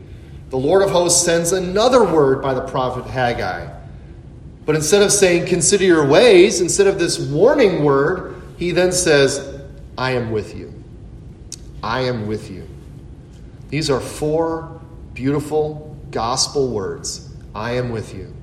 The 0.49 0.57
Lord 0.57 0.81
of 0.81 0.89
hosts 0.89 1.23
sends 1.23 1.51
another 1.51 2.03
word 2.03 2.41
by 2.41 2.55
the 2.55 2.65
prophet 2.65 3.05
Haggai. 3.05 3.71
But 4.65 4.75
instead 4.75 5.03
of 5.03 5.11
saying, 5.11 5.45
Consider 5.45 5.83
your 5.83 6.07
ways, 6.07 6.61
instead 6.61 6.87
of 6.87 6.97
this 6.97 7.19
warning 7.19 7.83
word, 7.83 8.41
he 8.57 8.71
then 8.71 8.91
says, 8.91 9.61
I 9.99 10.13
am 10.13 10.31
with 10.31 10.55
you. 10.55 10.66
I 11.87 12.01
am 12.01 12.27
with 12.27 12.51
you. 12.51 12.67
These 13.69 13.89
are 13.89 14.01
four 14.01 14.81
beautiful 15.13 15.97
gospel 16.11 16.67
words. 16.67 17.33
I 17.55 17.77
am 17.77 17.91
with 17.91 18.13
you. 18.13 18.33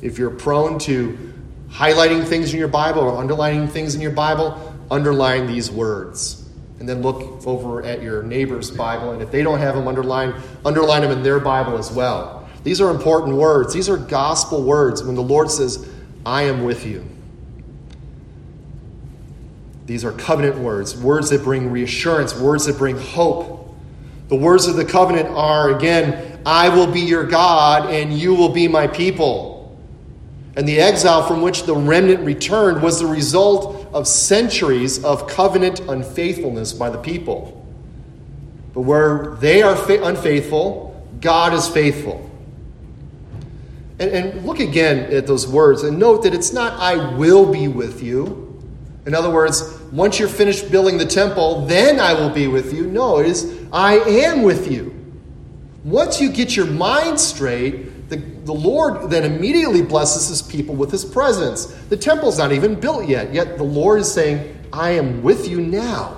If 0.00 0.16
you're 0.16 0.30
prone 0.30 0.78
to 0.80 1.34
highlighting 1.68 2.24
things 2.24 2.54
in 2.54 2.58
your 2.58 2.68
Bible 2.68 3.02
or 3.02 3.18
underlining 3.18 3.68
things 3.68 3.94
in 3.94 4.00
your 4.00 4.12
Bible, 4.12 4.74
underline 4.90 5.46
these 5.46 5.70
words 5.70 6.48
and 6.78 6.88
then 6.88 7.02
look 7.02 7.46
over 7.46 7.82
at 7.82 8.00
your 8.00 8.22
neighbor's 8.22 8.70
Bible. 8.70 9.12
And 9.12 9.20
if 9.20 9.30
they 9.30 9.42
don't 9.42 9.58
have 9.58 9.74
them 9.74 9.86
underlined, 9.86 10.34
underline 10.64 11.02
them 11.02 11.10
in 11.10 11.22
their 11.22 11.38
Bible 11.38 11.76
as 11.76 11.92
well. 11.92 12.48
These 12.64 12.80
are 12.80 12.90
important 12.90 13.36
words. 13.36 13.74
These 13.74 13.90
are 13.90 13.98
gospel 13.98 14.62
words 14.62 15.04
when 15.04 15.16
the 15.16 15.22
Lord 15.22 15.50
says, 15.50 15.86
I 16.24 16.44
am 16.44 16.64
with 16.64 16.86
you. 16.86 17.04
These 19.90 20.04
are 20.04 20.12
covenant 20.12 20.56
words, 20.56 20.96
words 20.96 21.30
that 21.30 21.42
bring 21.42 21.68
reassurance, 21.68 22.32
words 22.38 22.66
that 22.66 22.78
bring 22.78 22.96
hope. 22.96 23.74
The 24.28 24.36
words 24.36 24.68
of 24.68 24.76
the 24.76 24.84
covenant 24.84 25.30
are, 25.30 25.76
again, 25.76 26.40
I 26.46 26.68
will 26.68 26.86
be 26.86 27.00
your 27.00 27.24
God 27.24 27.92
and 27.92 28.16
you 28.16 28.32
will 28.32 28.50
be 28.50 28.68
my 28.68 28.86
people. 28.86 29.76
And 30.54 30.68
the 30.68 30.78
exile 30.78 31.26
from 31.26 31.42
which 31.42 31.64
the 31.64 31.74
remnant 31.74 32.20
returned 32.20 32.84
was 32.84 33.00
the 33.00 33.06
result 33.06 33.88
of 33.92 34.06
centuries 34.06 35.02
of 35.02 35.26
covenant 35.26 35.80
unfaithfulness 35.80 36.72
by 36.72 36.88
the 36.88 36.98
people. 36.98 37.66
But 38.72 38.82
where 38.82 39.34
they 39.40 39.60
are 39.60 39.74
fa- 39.74 40.04
unfaithful, 40.04 41.04
God 41.20 41.52
is 41.52 41.66
faithful. 41.66 42.30
And, 43.98 44.12
and 44.12 44.46
look 44.46 44.60
again 44.60 45.12
at 45.12 45.26
those 45.26 45.48
words 45.48 45.82
and 45.82 45.98
note 45.98 46.22
that 46.22 46.32
it's 46.32 46.52
not, 46.52 46.78
I 46.78 47.16
will 47.16 47.50
be 47.50 47.66
with 47.66 48.04
you. 48.04 48.46
In 49.04 49.16
other 49.16 49.30
words, 49.30 49.79
once 49.92 50.18
you're 50.18 50.28
finished 50.28 50.70
building 50.70 50.98
the 50.98 51.06
temple, 51.06 51.66
then 51.66 51.98
I 51.98 52.12
will 52.12 52.30
be 52.30 52.46
with 52.46 52.72
you. 52.72 52.86
No, 52.86 53.18
it 53.18 53.26
is, 53.26 53.60
I 53.72 53.98
am 53.98 54.42
with 54.42 54.70
you. 54.70 54.94
Once 55.84 56.20
you 56.20 56.30
get 56.30 56.54
your 56.54 56.66
mind 56.66 57.18
straight, 57.18 58.08
the, 58.08 58.16
the 58.16 58.52
Lord 58.52 59.10
then 59.10 59.24
immediately 59.24 59.82
blesses 59.82 60.28
his 60.28 60.42
people 60.42 60.74
with 60.74 60.90
his 60.90 61.04
presence. 61.04 61.66
The 61.88 61.96
temple's 61.96 62.38
not 62.38 62.52
even 62.52 62.78
built 62.78 63.08
yet, 63.08 63.32
yet 63.32 63.56
the 63.56 63.64
Lord 63.64 64.00
is 64.00 64.12
saying, 64.12 64.56
I 64.72 64.90
am 64.90 65.22
with 65.22 65.48
you 65.48 65.60
now. 65.60 66.16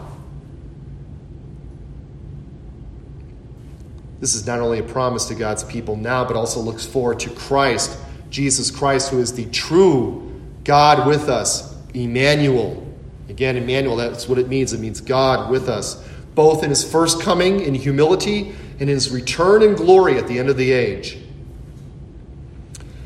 This 4.21 4.35
is 4.35 4.47
not 4.47 4.61
only 4.61 4.79
a 4.79 4.85
promise 4.85 5.27
to 5.27 5.35
God's 5.35 5.65
people 5.65 5.97
now, 5.97 6.25
but 6.25 6.37
also 6.37 6.61
looks 6.61 6.87
forward 6.87 7.19
to 7.21 7.31
Christ, 7.31 7.99
Jesus 8.31 8.71
Christ, 8.71 9.11
who 9.11 9.19
is 9.19 9.33
the 9.33 9.47
true 9.47 10.41
God 10.65 11.07
with 11.07 11.29
us, 11.29 11.77
Emmanuel. 11.93 12.92
Again, 13.29 13.57
Emmanuel, 13.57 13.97
that's 13.97 14.29
what 14.29 14.39
it 14.39 14.49
means. 14.49 14.73
It 14.73 14.81
means 14.81 15.01
God 15.01 15.51
with 15.51 15.69
us, 15.69 16.03
both 16.35 16.63
in 16.63 16.71
his 16.71 16.91
first 16.91 17.23
coming 17.23 17.61
in 17.61 17.75
humility 17.75 18.55
and 18.81 18.89
his 18.89 19.11
return 19.11 19.63
in 19.63 19.75
glory 19.75 20.19
at 20.19 20.27
the 20.27 20.39
end 20.39 20.49
of 20.49 20.57
the 20.57 20.73
age. 20.73 21.19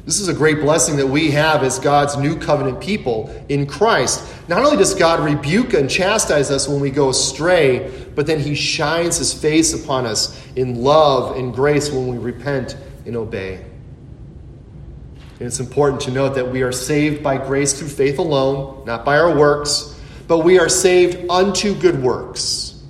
This 0.06 0.20
is 0.20 0.28
a 0.28 0.34
great 0.34 0.60
blessing 0.60 0.96
that 0.98 1.06
we 1.06 1.32
have 1.32 1.64
as 1.64 1.80
God's 1.80 2.16
new 2.16 2.38
covenant 2.38 2.80
people 2.80 3.28
in 3.48 3.66
Christ. 3.66 4.24
Not 4.46 4.64
only 4.64 4.76
does 4.76 4.94
God 4.94 5.18
rebuke 5.18 5.74
and 5.74 5.90
chastise 5.90 6.48
us 6.52 6.68
when 6.68 6.80
we 6.80 6.90
go 6.90 7.08
astray, 7.08 8.06
but 8.14 8.24
then 8.24 8.38
he 8.38 8.54
shines 8.54 9.16
his 9.16 9.34
face 9.34 9.74
upon 9.74 10.06
us 10.06 10.40
in 10.54 10.82
love 10.82 11.36
and 11.36 11.52
grace 11.52 11.90
when 11.90 12.06
we 12.06 12.18
repent 12.18 12.76
and 13.04 13.16
obey. 13.16 13.64
And 15.38 15.46
it's 15.46 15.58
important 15.58 16.00
to 16.02 16.12
note 16.12 16.36
that 16.36 16.52
we 16.52 16.62
are 16.62 16.72
saved 16.72 17.20
by 17.22 17.36
grace 17.36 17.76
through 17.76 17.88
faith 17.88 18.20
alone, 18.20 18.84
not 18.86 19.04
by 19.04 19.18
our 19.18 19.36
works, 19.36 19.95
but 20.26 20.38
we 20.38 20.58
are 20.58 20.68
saved 20.68 21.30
unto 21.30 21.74
good 21.74 22.02
works. 22.02 22.82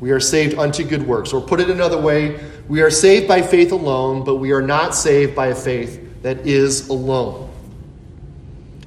We 0.00 0.10
are 0.10 0.20
saved 0.20 0.58
unto 0.58 0.84
good 0.84 1.06
works. 1.06 1.32
Or 1.32 1.40
put 1.40 1.60
it 1.60 1.70
another 1.70 2.00
way, 2.00 2.40
we 2.68 2.82
are 2.82 2.90
saved 2.90 3.26
by 3.26 3.42
faith 3.42 3.72
alone, 3.72 4.24
but 4.24 4.36
we 4.36 4.52
are 4.52 4.62
not 4.62 4.94
saved 4.94 5.34
by 5.34 5.48
a 5.48 5.54
faith 5.54 6.22
that 6.22 6.46
is 6.46 6.88
alone. 6.88 7.50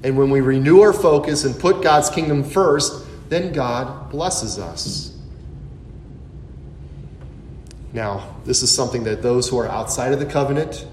And 0.04 0.18
when 0.18 0.30
we 0.30 0.42
renew 0.42 0.82
our 0.82 0.94
focus 0.94 1.44
and 1.44 1.58
put 1.60 1.84
God's 1.84 2.10
kingdom 2.10 2.44
first, 2.44 3.06
then 3.30 3.54
God 3.54 4.10
blesses 4.10 4.58
us. 4.58 5.18
Now, 7.94 8.36
this 8.46 8.64
is 8.64 8.72
something 8.72 9.04
that 9.04 9.22
those 9.22 9.50
who 9.50 9.58
are 9.58 9.68
outside 9.68 10.14
of 10.14 10.20
the 10.20 10.26
covenant 10.26 10.88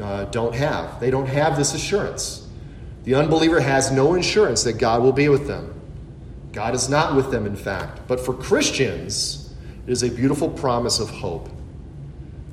uh, 0.00 0.24
don't 0.26 0.54
have. 0.54 1.00
They 1.00 1.10
don't 1.10 1.26
have 1.26 1.56
this 1.56 1.74
assurance. 1.74 2.46
The 3.04 3.14
unbeliever 3.14 3.60
has 3.60 3.90
no 3.90 4.14
assurance 4.14 4.62
that 4.64 4.74
God 4.74 5.02
will 5.02 5.12
be 5.12 5.28
with 5.28 5.46
them. 5.46 5.79
God 6.52 6.74
is 6.74 6.88
not 6.88 7.14
with 7.14 7.30
them, 7.30 7.46
in 7.46 7.56
fact. 7.56 8.00
But 8.08 8.20
for 8.20 8.34
Christians, 8.34 9.54
it 9.86 9.92
is 9.92 10.02
a 10.02 10.10
beautiful 10.10 10.48
promise 10.48 10.98
of 11.00 11.10
hope 11.10 11.48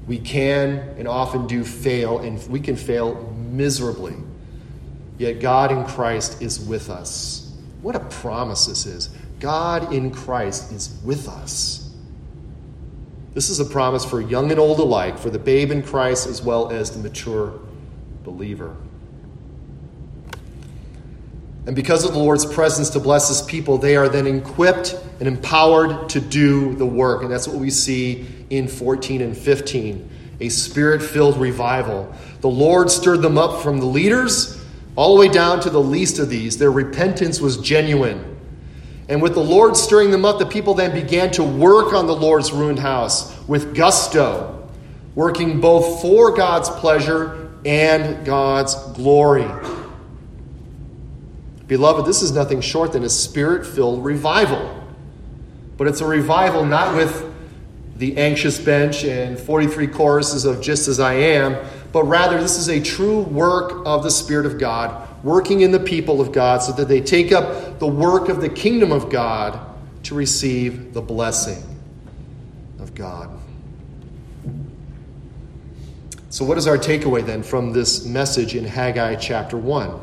we 0.07 0.17
can 0.17 0.79
and 0.97 1.07
often 1.07 1.45
do 1.47 1.63
fail, 1.63 2.19
and 2.19 2.45
we 2.49 2.62
can 2.62 2.77
fail 2.77 3.15
miserably. 3.51 4.15
Yet 5.17 5.41
God 5.41 5.71
in 5.71 5.83
Christ 5.86 6.41
is 6.41 6.60
with 6.60 6.89
us. 6.89 7.53
What 7.81 7.95
a 7.95 7.99
promise 7.99 8.67
this 8.67 8.86
is. 8.86 9.10
God 9.39 9.93
in 9.93 10.10
Christ 10.10 10.71
is 10.71 10.97
with 11.03 11.27
us. 11.27 11.93
This 13.33 13.49
is 13.49 13.60
a 13.60 13.65
promise 13.65 14.05
for 14.05 14.21
young 14.21 14.49
and 14.49 14.60
old 14.60 14.79
alike, 14.79 15.17
for 15.17 15.29
the 15.29 15.38
babe 15.38 15.71
in 15.71 15.83
Christ 15.83 16.25
as 16.25 16.41
well 16.41 16.71
as 16.71 16.91
the 16.91 16.99
mature 16.99 17.60
believer. 18.23 18.75
And 21.67 21.75
because 21.75 22.06
of 22.06 22.13
the 22.13 22.19
Lord's 22.19 22.45
presence 22.45 22.89
to 22.91 22.99
bless 22.99 23.27
his 23.27 23.41
people, 23.41 23.77
they 23.77 23.97
are 23.97 24.08
then 24.08 24.25
equipped 24.25 24.97
and 25.19 25.27
empowered 25.27 26.08
to 26.10 26.21
do 26.21 26.73
the 26.75 26.86
work. 26.86 27.23
And 27.23 27.30
that's 27.30 27.45
what 27.45 27.58
we 27.58 27.69
see 27.69 28.25
in 28.49 28.69
14 28.69 29.21
and 29.21 29.38
15 29.38 30.12
a 30.39 30.49
spirit 30.49 31.01
filled 31.01 31.36
revival. 31.38 32.13
The 32.41 32.47
Lord 32.47 32.91
stirred 32.91 33.23
them 33.23 33.39
up 33.39 33.63
from 33.63 33.80
the 33.80 33.86
leaders 33.86 34.63
all 34.95 35.15
the 35.15 35.19
way 35.19 35.27
down 35.27 35.60
to 35.62 35.69
the 35.69 35.82
least 35.82 36.19
of 36.19 36.30
these. 36.30 36.58
Their 36.58 36.71
repentance 36.71 37.41
was 37.41 37.58
genuine. 37.58 38.38
And 39.10 39.21
with 39.21 39.34
the 39.34 39.43
Lord 39.43 39.75
stirring 39.75 40.12
them 40.12 40.25
up, 40.25 40.38
the 40.38 40.45
people 40.45 40.73
then 40.73 40.93
began 40.93 41.32
to 41.32 41.43
work 41.43 41.91
on 41.91 42.06
the 42.08 42.15
Lord's 42.15 42.51
ruined 42.51 42.80
house 42.80 43.36
with 43.47 43.75
gusto, 43.75 44.69
working 45.15 45.60
both 45.60 46.01
for 46.01 46.36
God's 46.36 46.69
pleasure 46.69 47.51
and 47.65 48.25
God's 48.25 48.75
glory. 48.93 49.47
Beloved, 51.67 52.06
this 52.06 52.21
is 52.21 52.32
nothing 52.32 52.62
short 52.62 52.93
than 52.93 53.03
a 53.03 53.10
spirit 53.10 53.65
filled 53.65 54.03
revival. 54.03 54.84
But 55.75 55.88
it's 55.88 56.01
a 56.01 56.08
revival 56.08 56.65
not 56.65 56.95
with 56.95 57.34
the 57.97 58.17
anxious 58.17 58.60
bench 58.60 59.03
and 59.03 59.38
43 59.38 59.88
choruses 59.88 60.45
of 60.45 60.62
Just 60.62 60.88
as 60.88 60.99
I 60.99 61.13
Am, 61.13 61.58
but 61.91 62.03
rather 62.03 62.39
this 62.39 62.58
is 62.58 62.69
a 62.69 62.80
true 62.80 63.21
work 63.21 63.86
of 63.86 64.03
the 64.03 64.12
Spirit 64.12 64.45
of 64.45 64.58
God 64.58 65.08
working 65.23 65.62
in 65.62 65.71
the 65.71 65.80
people 65.80 66.21
of 66.21 66.32
God 66.32 66.62
so 66.62 66.71
that 66.73 66.88
they 66.88 67.01
take 67.01 67.32
up 67.32 67.80
the 67.80 67.88
work 67.88 68.30
of 68.30 68.39
the 68.39 68.49
kingdom 68.49 68.91
of 68.91 69.10
God 69.10 69.60
to 70.03 70.15
receive 70.15 70.93
the 70.93 71.01
blessing 71.01 71.63
of 72.80 72.93
God. 72.93 73.30
So, 76.30 76.45
what 76.45 76.58
is 76.58 76.67
our 76.67 76.77
takeaway 76.77 77.25
then 77.25 77.41
from 77.41 77.73
this 77.73 78.06
message 78.06 78.56
in 78.56 78.63
Haggai 78.63 79.15
chapter 79.15 79.58
1? 79.58 79.99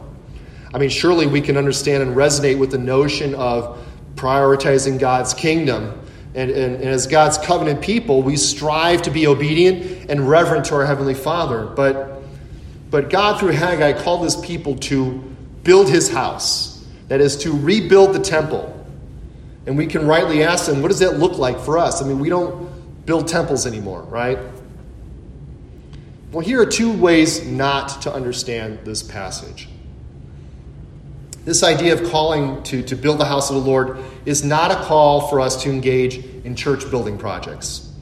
I 0.75 0.79
mean, 0.79 0.91
surely 0.91 1.29
we 1.29 1.41
can 1.41 1.57
understand 1.57 2.03
and 2.03 2.17
resonate 2.17 2.59
with 2.59 2.73
the 2.73 2.79
notion 2.79 3.33
of 3.37 3.79
prioritizing 4.17 4.99
God's 4.99 5.33
kingdom. 5.33 6.01
And, 6.35 6.51
and, 6.51 6.75
and, 6.75 6.85
as 6.85 7.07
God's 7.07 7.39
covenant 7.39 7.81
people, 7.81 8.23
we 8.23 8.37
strive 8.37 9.01
to 9.03 9.11
be 9.11 9.29
obedient 9.29 10.11
and 10.11 10.29
reverent 10.29 10.65
to 10.67 10.75
our 10.75 10.85
Heavenly 10.85 11.15
Father. 11.15 11.67
But, 11.67 12.23
but 12.91 13.09
God, 13.09 13.39
through 13.39 13.53
Haggai, 13.53 14.03
called 14.03 14.25
his 14.25 14.35
people 14.35 14.77
to 14.79 15.13
build 15.63 15.89
his 15.89 16.11
house, 16.11 16.85
that 17.07 17.21
is, 17.21 17.37
to 17.37 17.53
rebuild 17.53 18.13
the 18.13 18.19
temple. 18.19 18.71
And 19.67 19.79
we 19.79 19.87
can 19.87 20.09
rightly 20.09 20.43
ask 20.43 20.67
them, 20.67 20.83
what 20.83 20.89
does 20.89 20.99
that 20.99 21.21
look 21.21 21.39
like 21.39 21.61
for 21.61 21.79
us? 21.79 22.03
I 22.03 22.07
mean, 22.07 22.19
we 22.19 22.29
don't 22.29 22.69
build 23.07 23.29
temples 23.29 23.65
anymore, 23.65 24.03
right? 24.03 24.41
Well, 26.33 26.45
here 26.45 26.61
are 26.61 26.67
two 26.67 26.93
ways 26.93 27.47
not 27.47 28.03
to 28.03 28.13
understand 28.13 28.81
this 28.85 29.05
passage. 29.05 29.69
This 31.45 31.63
idea 31.63 31.93
of 31.93 32.11
calling 32.11 32.63
to, 32.65 32.83
to 32.85 32.97
build 32.97 33.19
the 33.19 33.27
house 33.27 33.51
of 33.51 33.57
the 33.57 33.63
Lord 33.63 33.99
is 34.25 34.43
not 34.43 34.71
a 34.71 34.77
call 34.77 35.29
for 35.29 35.41
us 35.41 35.63
to 35.63 35.71
engage 35.71 36.25
in 36.45 36.57
church 36.57 36.91
building 36.91 37.19
projects. 37.19 37.93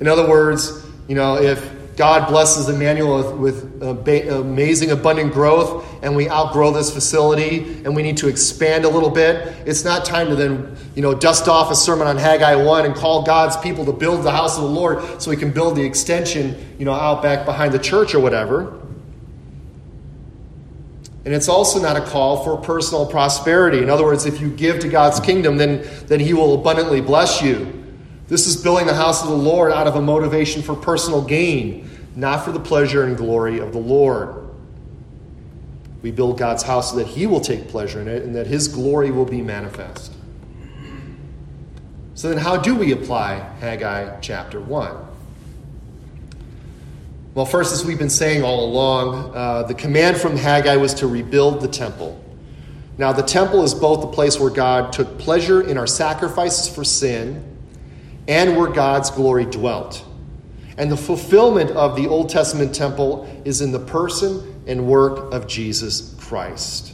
In 0.00 0.08
other 0.08 0.28
words, 0.28 0.84
you 1.06 1.14
know, 1.14 1.36
if 1.36 1.96
God 1.96 2.28
blesses 2.28 2.68
Emmanuel 2.68 3.36
with, 3.38 3.80
with 3.80 3.82
amazing 4.30 4.90
abundant 4.90 5.32
growth 5.32 5.84
and 6.02 6.14
we 6.14 6.28
outgrow 6.28 6.72
this 6.72 6.92
facility 6.92 7.82
and 7.84 7.94
we 7.94 8.02
need 8.02 8.16
to 8.18 8.28
expand 8.28 8.84
a 8.84 8.88
little 8.88 9.10
bit, 9.10 9.54
it's 9.66 9.84
not 9.84 10.04
time 10.04 10.28
to 10.28 10.36
then, 10.36 10.76
you 10.96 11.02
know, 11.02 11.14
dust 11.14 11.48
off 11.48 11.70
a 11.70 11.76
sermon 11.76 12.08
on 12.08 12.16
Haggai 12.16 12.56
1 12.56 12.84
and 12.84 12.94
call 12.94 13.22
God's 13.22 13.56
people 13.56 13.84
to 13.84 13.92
build 13.92 14.24
the 14.24 14.30
house 14.32 14.56
of 14.56 14.62
the 14.62 14.70
Lord 14.70 15.20
so 15.22 15.30
we 15.30 15.36
can 15.36 15.52
build 15.52 15.76
the 15.76 15.84
extension, 15.84 16.56
you 16.78 16.84
know, 16.84 16.92
out 16.92 17.22
back 17.22 17.44
behind 17.44 17.72
the 17.72 17.78
church 17.78 18.14
or 18.14 18.20
whatever. 18.20 18.80
And 21.24 21.34
it's 21.34 21.48
also 21.48 21.80
not 21.80 21.96
a 21.96 22.00
call 22.00 22.44
for 22.44 22.56
personal 22.56 23.06
prosperity. 23.06 23.78
In 23.78 23.90
other 23.90 24.04
words, 24.04 24.24
if 24.24 24.40
you 24.40 24.50
give 24.50 24.78
to 24.80 24.88
God's 24.88 25.20
kingdom, 25.20 25.56
then, 25.56 25.86
then 26.06 26.20
He 26.20 26.32
will 26.32 26.54
abundantly 26.54 27.00
bless 27.00 27.42
you. 27.42 27.74
This 28.28 28.46
is 28.46 28.56
building 28.56 28.86
the 28.86 28.94
house 28.94 29.22
of 29.22 29.28
the 29.28 29.36
Lord 29.36 29.72
out 29.72 29.86
of 29.86 29.96
a 29.96 30.02
motivation 30.02 30.62
for 30.62 30.74
personal 30.74 31.22
gain, 31.22 31.90
not 32.14 32.44
for 32.44 32.52
the 32.52 32.60
pleasure 32.60 33.04
and 33.04 33.16
glory 33.16 33.58
of 33.58 33.72
the 33.72 33.78
Lord. 33.78 34.48
We 36.02 36.10
build 36.10 36.38
God's 36.38 36.62
house 36.62 36.92
so 36.92 36.96
that 36.98 37.06
He 37.06 37.26
will 37.26 37.40
take 37.40 37.68
pleasure 37.68 38.00
in 38.00 38.08
it 38.08 38.22
and 38.22 38.34
that 38.34 38.46
His 38.46 38.68
glory 38.68 39.10
will 39.10 39.24
be 39.24 39.42
manifest. 39.42 40.12
So, 42.14 42.28
then 42.28 42.38
how 42.38 42.56
do 42.56 42.74
we 42.74 42.92
apply 42.92 43.34
Haggai 43.60 44.20
chapter 44.20 44.60
1? 44.60 45.07
Well, 47.38 47.46
first, 47.46 47.72
as 47.72 47.84
we've 47.84 48.00
been 48.00 48.10
saying 48.10 48.42
all 48.42 48.64
along, 48.64 49.32
uh, 49.32 49.62
the 49.62 49.72
command 49.72 50.16
from 50.16 50.36
Haggai 50.36 50.74
was 50.74 50.92
to 50.94 51.06
rebuild 51.06 51.60
the 51.60 51.68
temple. 51.68 52.20
Now, 52.98 53.12
the 53.12 53.22
temple 53.22 53.62
is 53.62 53.74
both 53.74 54.00
the 54.00 54.08
place 54.08 54.40
where 54.40 54.50
God 54.50 54.92
took 54.92 55.18
pleasure 55.20 55.62
in 55.62 55.78
our 55.78 55.86
sacrifices 55.86 56.68
for 56.68 56.82
sin 56.82 57.56
and 58.26 58.56
where 58.56 58.68
God's 58.68 59.12
glory 59.12 59.44
dwelt. 59.44 60.04
And 60.78 60.90
the 60.90 60.96
fulfillment 60.96 61.70
of 61.70 61.94
the 61.94 62.08
Old 62.08 62.28
Testament 62.28 62.74
temple 62.74 63.30
is 63.44 63.60
in 63.60 63.70
the 63.70 63.78
person 63.78 64.60
and 64.66 64.88
work 64.88 65.32
of 65.32 65.46
Jesus 65.46 66.16
Christ. 66.18 66.92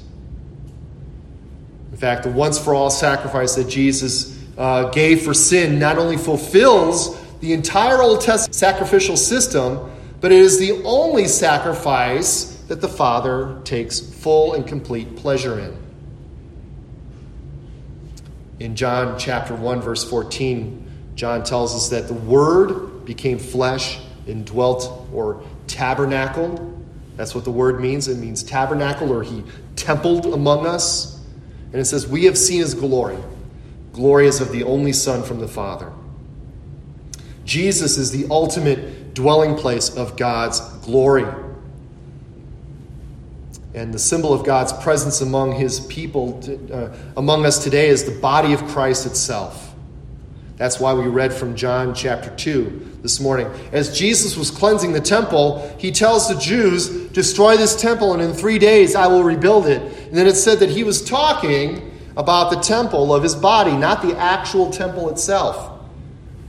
In 1.90 1.97
fact, 1.97 2.22
the 2.22 2.30
once 2.30 2.59
for 2.59 2.74
all 2.74 2.90
sacrifice 2.90 3.55
that 3.55 3.70
Jesus 3.70 4.38
uh, 4.59 4.90
gave 4.90 5.22
for 5.22 5.32
sin 5.32 5.78
not 5.78 5.97
only 5.97 6.18
fulfills 6.18 7.18
the 7.40 7.55
entire 7.55 8.03
Old 8.03 8.20
Testament 8.20 8.55
sacrificial 8.55 9.16
system, 9.16 9.90
but 10.25 10.33
it 10.33 10.41
is 10.41 10.59
the 10.59 10.83
only 10.85 11.29
sacrifice 11.29 12.55
that 12.68 12.81
the 12.81 12.89
Father 12.89 13.61
takes 13.62 14.01
full 14.01 14.55
and 14.55 14.66
complete 14.66 15.16
pleasure 15.16 15.59
in. 15.59 15.77
In 18.59 18.75
John 18.75 19.18
chapter 19.18 19.55
1 19.55 19.83
verse 19.83 20.03
14, 20.03 21.12
John 21.14 21.45
tells 21.45 21.75
us 21.75 21.91
that 21.91 22.09
the 22.09 22.14
word 22.14 23.05
became 23.05 23.39
flesh 23.39 23.99
and 24.27 24.47
dwelt 24.47 25.07
or 25.12 25.45
tabernacled. 25.66 26.87
That's 27.18 27.35
what 27.35 27.45
the 27.45 27.51
word 27.51 27.79
means. 27.79 28.09
It 28.09 28.16
means 28.16 28.43
tabernacle 28.43 29.12
or 29.12 29.22
he 29.22 29.45
templed 29.77 30.25
among 30.33 30.66
us. 30.66 31.20
And 31.72 31.75
it 31.75 31.85
says, 31.85 32.07
We 32.07 32.25
have 32.25 32.39
seen 32.39 32.61
his 32.61 32.72
glory. 32.72 33.18
Glory 33.93 34.27
is 34.27 34.41
of 34.41 34.53
the 34.53 34.62
only 34.64 34.95
Son 34.95 35.22
from 35.22 35.39
the 35.39 35.49
Father. 35.49 35.93
Jesus 37.45 37.99
is 37.99 38.11
the 38.11 38.26
ultimate 38.30 39.14
dwelling 39.14 39.55
place 39.57 39.95
of 39.97 40.16
God's 40.16 40.61
glory. 40.84 41.26
And 43.74 43.92
the 43.92 43.99
symbol 43.99 44.32
of 44.32 44.45
God's 44.45 44.72
presence 44.72 45.20
among 45.20 45.53
his 45.53 45.80
people, 45.80 46.40
uh, 46.72 46.95
among 47.16 47.45
us 47.45 47.62
today, 47.62 47.88
is 47.88 48.05
the 48.05 48.18
body 48.20 48.53
of 48.53 48.64
Christ 48.68 49.05
itself. 49.05 49.74
That's 50.57 50.78
why 50.78 50.95
we 50.95 51.09
read 51.09 51.32
from 51.32 51.57
John 51.57 51.95
chapter 51.95 52.30
2 52.30 52.99
this 53.03 53.18
morning. 53.18 53.49
As 53.72 53.99
Jesus 53.99 54.36
was 54.36 54.53
cleansing 54.53 54.92
the 54.92 55.01
temple, 55.01 55.74
he 55.78 55.90
tells 55.90 56.28
the 56.28 56.38
Jews, 56.38 56.88
Destroy 57.09 57.57
this 57.57 57.74
temple, 57.74 58.12
and 58.12 58.22
in 58.22 58.32
three 58.32 58.59
days 58.59 58.95
I 58.95 59.09
will 59.09 59.24
rebuild 59.24 59.66
it. 59.66 59.82
And 59.82 60.16
then 60.16 60.28
it 60.28 60.36
said 60.36 60.61
that 60.61 60.70
he 60.70 60.84
was 60.84 61.05
talking 61.05 61.90
about 62.16 62.51
the 62.51 62.61
temple 62.61 63.12
of 63.12 63.24
his 63.24 63.34
body, 63.34 63.76
not 63.76 64.03
the 64.03 64.16
actual 64.16 64.70
temple 64.70 65.11
itself. 65.11 65.74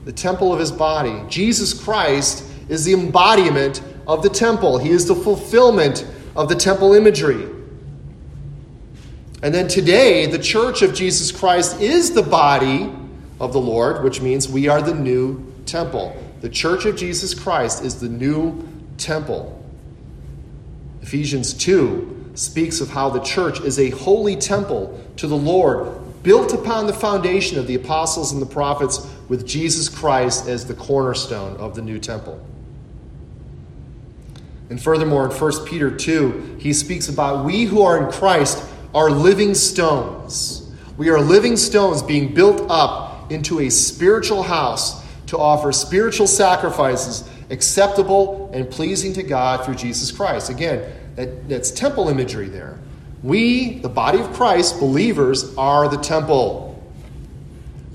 The 0.05 0.13
temple 0.13 0.53
of 0.53 0.59
his 0.59 0.71
body. 0.71 1.21
Jesus 1.27 1.73
Christ 1.73 2.45
is 2.69 2.85
the 2.85 2.93
embodiment 2.93 3.81
of 4.07 4.23
the 4.23 4.29
temple, 4.29 4.77
he 4.77 4.89
is 4.89 5.07
the 5.07 5.15
fulfillment 5.15 6.05
of 6.35 6.47
the 6.47 6.55
temple 6.55 6.93
imagery. 6.93 7.49
And 9.41 9.53
then 9.53 9.67
today, 9.67 10.25
the 10.25 10.39
church 10.39 10.81
of 10.81 10.93
Jesus 10.93 11.31
Christ 11.31 11.79
is 11.81 12.13
the 12.13 12.23
body 12.23 12.91
of 13.39 13.53
the 13.53 13.59
Lord, 13.59 14.03
which 14.03 14.21
means 14.21 14.47
we 14.47 14.67
are 14.67 14.81
the 14.81 14.93
new 14.93 15.53
temple. 15.65 16.15
The 16.41 16.49
church 16.49 16.85
of 16.85 16.95
Jesus 16.95 17.33
Christ 17.33 17.83
is 17.83 17.99
the 17.99 18.09
new 18.09 18.67
temple. 18.97 19.63
Ephesians 21.01 21.53
2 21.53 22.31
speaks 22.35 22.81
of 22.81 22.89
how 22.89 23.09
the 23.09 23.19
church 23.19 23.61
is 23.61 23.79
a 23.79 23.89
holy 23.91 24.35
temple 24.35 24.99
to 25.17 25.27
the 25.27 25.37
Lord, 25.37 26.23
built 26.23 26.53
upon 26.53 26.87
the 26.87 26.93
foundation 26.93 27.59
of 27.59 27.67
the 27.67 27.75
apostles 27.75 28.31
and 28.31 28.41
the 28.41 28.47
prophets, 28.47 29.07
with 29.27 29.47
Jesus 29.47 29.89
Christ 29.89 30.47
as 30.47 30.65
the 30.65 30.73
cornerstone 30.73 31.57
of 31.57 31.75
the 31.75 31.81
new 31.81 31.99
temple. 31.99 32.43
And 34.69 34.81
furthermore, 34.81 35.25
in 35.25 35.31
1 35.31 35.65
Peter 35.65 35.91
2, 35.91 36.57
he 36.59 36.73
speaks 36.73 37.07
about 37.07 37.45
we 37.45 37.65
who 37.65 37.81
are 37.81 38.03
in 38.03 38.11
Christ 38.11 38.63
are 38.93 39.11
living 39.11 39.53
stones. 39.53 40.71
We 40.97 41.09
are 41.09 41.19
living 41.19 41.57
stones 41.57 42.01
being 42.01 42.33
built 42.33 42.65
up 42.69 43.31
into 43.31 43.59
a 43.59 43.69
spiritual 43.69 44.43
house 44.43 45.03
to 45.27 45.37
offer 45.37 45.71
spiritual 45.71 46.27
sacrifices 46.27 47.29
acceptable 47.49 48.49
and 48.53 48.69
pleasing 48.69 49.13
to 49.13 49.23
God 49.23 49.65
through 49.65 49.75
Jesus 49.75 50.11
Christ. 50.11 50.49
Again, 50.49 50.91
that, 51.15 51.47
that's 51.47 51.71
temple 51.71 52.09
imagery 52.09 52.47
there. 52.47 52.79
We, 53.23 53.79
the 53.79 53.89
body 53.89 54.19
of 54.19 54.31
Christ, 54.33 54.79
believers, 54.79 55.55
are 55.57 55.87
the 55.87 55.97
temple. 55.97 56.64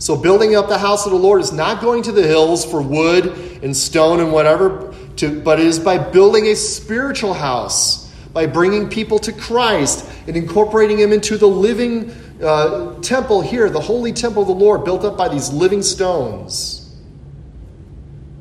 So, 0.00 0.16
building 0.16 0.56
up 0.56 0.68
the 0.68 0.78
house 0.78 1.04
of 1.04 1.12
the 1.12 1.18
Lord 1.18 1.42
is 1.42 1.52
not 1.52 1.82
going 1.82 2.02
to 2.04 2.12
the 2.12 2.26
hills 2.26 2.64
for 2.64 2.80
wood 2.80 3.26
and 3.62 3.76
stone 3.76 4.20
and 4.20 4.32
whatever 4.32 4.94
to, 5.16 5.42
but 5.42 5.60
it 5.60 5.66
is 5.66 5.78
by 5.78 5.98
building 5.98 6.46
a 6.46 6.56
spiritual 6.56 7.34
house, 7.34 8.10
by 8.32 8.46
bringing 8.46 8.88
people 8.88 9.18
to 9.18 9.32
Christ 9.32 10.10
and 10.26 10.38
incorporating 10.38 10.98
him 10.98 11.12
into 11.12 11.36
the 11.36 11.46
living 11.46 12.12
uh, 12.42 12.98
temple 13.02 13.42
here, 13.42 13.68
the 13.68 13.78
holy 13.78 14.14
temple 14.14 14.40
of 14.40 14.48
the 14.48 14.54
Lord, 14.54 14.86
built 14.86 15.04
up 15.04 15.18
by 15.18 15.28
these 15.28 15.52
living 15.52 15.82
stones. 15.82 16.98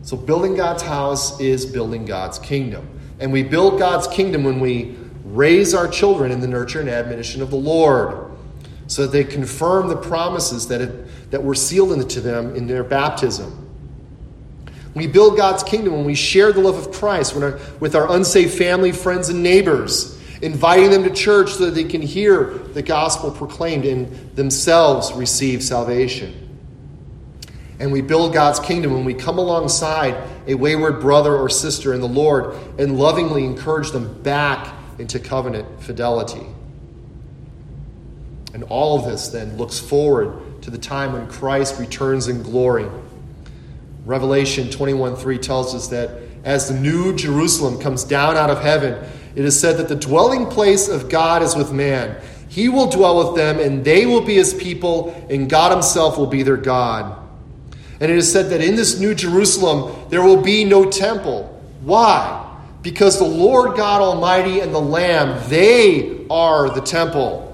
So, 0.04 0.16
building 0.16 0.56
God's 0.56 0.84
house 0.84 1.42
is 1.42 1.66
building 1.66 2.06
God's 2.06 2.40
kingdom. 2.40 2.88
And 3.20 3.34
we 3.34 3.44
build 3.44 3.80
God's 3.80 4.08
kingdom 4.08 4.46
when 4.46 4.62
we 4.62 4.96
raise 5.26 5.74
our 5.74 5.90
children 5.90 6.32
in 6.32 6.40
the 6.40 6.48
nurture 6.48 6.80
and 6.80 6.88
admonition 6.88 7.42
of 7.42 7.52
the 7.52 7.58
Lord, 7.58 8.32
so 8.88 9.02
that 9.02 9.12
they 9.12 9.26
confirm 9.26 9.90
the 9.90 9.98
promises 9.98 10.70
that, 10.70 10.80
have, 10.80 11.10
that 11.32 11.44
were 11.44 11.56
sealed 11.56 11.92
into 11.92 12.22
them 12.22 12.56
in 12.56 12.68
their 12.68 12.84
baptism. 12.84 13.68
We 14.94 15.08
build 15.08 15.38
God's 15.38 15.64
kingdom 15.64 15.94
when 15.94 16.06
we 16.06 16.16
share 16.16 16.52
the 16.52 16.62
love 16.62 16.76
of 16.76 16.92
Christ 16.92 17.36
our, 17.36 17.60
with 17.80 17.96
our 17.96 18.12
unsaved 18.12 18.58
family, 18.58 18.92
friends, 18.92 19.30
and 19.30 19.44
neighbors, 19.44 20.20
inviting 20.42 20.90
them 20.90 21.04
to 21.04 21.12
church 21.12 21.54
so 21.54 21.66
that 21.66 21.72
they 21.72 21.84
can 21.84 22.02
hear 22.02 22.46
the 22.46 22.82
gospel 22.82 23.32
proclaimed 23.32 23.86
and 23.86 24.36
themselves 24.36 25.14
receive 25.14 25.62
salvation. 25.64 26.48
And 27.80 27.92
we 27.94 28.02
build 28.02 28.34
God's 28.34 28.60
kingdom 28.60 28.94
when 28.94 29.06
we 29.06 29.14
come 29.14 29.38
alongside 29.38 30.16
a 30.48 30.56
wayward 30.56 31.00
brother 31.00 31.36
or 31.36 31.50
sister 31.50 31.94
in 31.94 32.02
the 32.02 32.08
Lord 32.08 32.56
and 32.78 32.98
lovingly 32.98 33.46
encourage 33.46 33.92
them 33.92 34.22
back 34.22 34.76
into 34.98 35.20
covenant 35.20 35.82
fidelity. 35.82 36.46
And 38.54 38.64
all 38.64 39.00
of 39.00 39.06
this 39.06 39.30
then 39.30 39.56
looks 39.58 39.80
forward 39.80 40.42
to 40.70 40.78
the 40.78 40.82
time 40.82 41.14
when 41.14 41.28
Christ 41.28 41.80
returns 41.80 42.28
in 42.28 42.44
glory 42.44 42.88
Revelation 44.06 44.70
21 44.72 45.16
3 45.16 45.38
tells 45.38 45.76
us 45.76 45.88
that 45.90 46.10
as 46.44 46.68
the 46.68 46.80
new 46.80 47.16
Jerusalem 47.16 47.80
comes 47.80 48.04
down 48.04 48.38
out 48.38 48.50
of 48.50 48.60
heaven, 48.62 48.94
it 49.36 49.46
is 49.46 49.60
said 49.60 49.78
that 49.78 49.88
the 49.88 49.96
dwelling 49.96 50.48
place 50.48 50.88
of 50.88 51.10
God 51.10 51.44
is 51.44 51.56
with 51.56 51.72
man. 51.72 52.20
He 52.48 52.70
will 52.70 52.90
dwell 52.90 53.28
with 53.28 53.38
them, 53.38 53.60
and 53.60 53.86
they 53.86 54.08
will 54.08 54.22
be 54.22 54.34
his 54.34 54.56
people, 54.56 55.12
and 55.30 55.48
God 55.48 55.72
himself 55.72 56.18
will 56.18 56.26
be 56.26 56.42
their 56.42 56.58
God. 56.58 57.20
And 58.00 58.10
it 58.10 58.18
is 58.18 58.32
said 58.32 58.50
that 58.50 58.62
in 58.62 58.76
this 58.76 59.00
new 59.00 59.14
Jerusalem, 59.14 59.94
there 60.10 60.24
will 60.24 60.42
be 60.42 60.64
no 60.64 60.90
temple. 60.90 61.44
Why? 61.82 62.58
Because 62.82 63.20
the 63.20 63.26
Lord 63.26 63.78
God 63.78 64.02
Almighty 64.02 64.62
and 64.62 64.74
the 64.74 64.82
Lamb, 64.82 65.40
they 65.50 66.26
are 66.32 66.70
the 66.74 66.82
temple. 66.82 67.46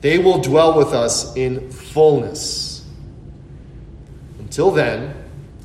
They 0.00 0.18
will 0.18 0.40
dwell 0.40 0.76
with 0.76 0.92
us 0.92 1.36
in 1.36 1.70
fullness. 1.96 2.84
Until 4.38 4.70
then, 4.70 5.14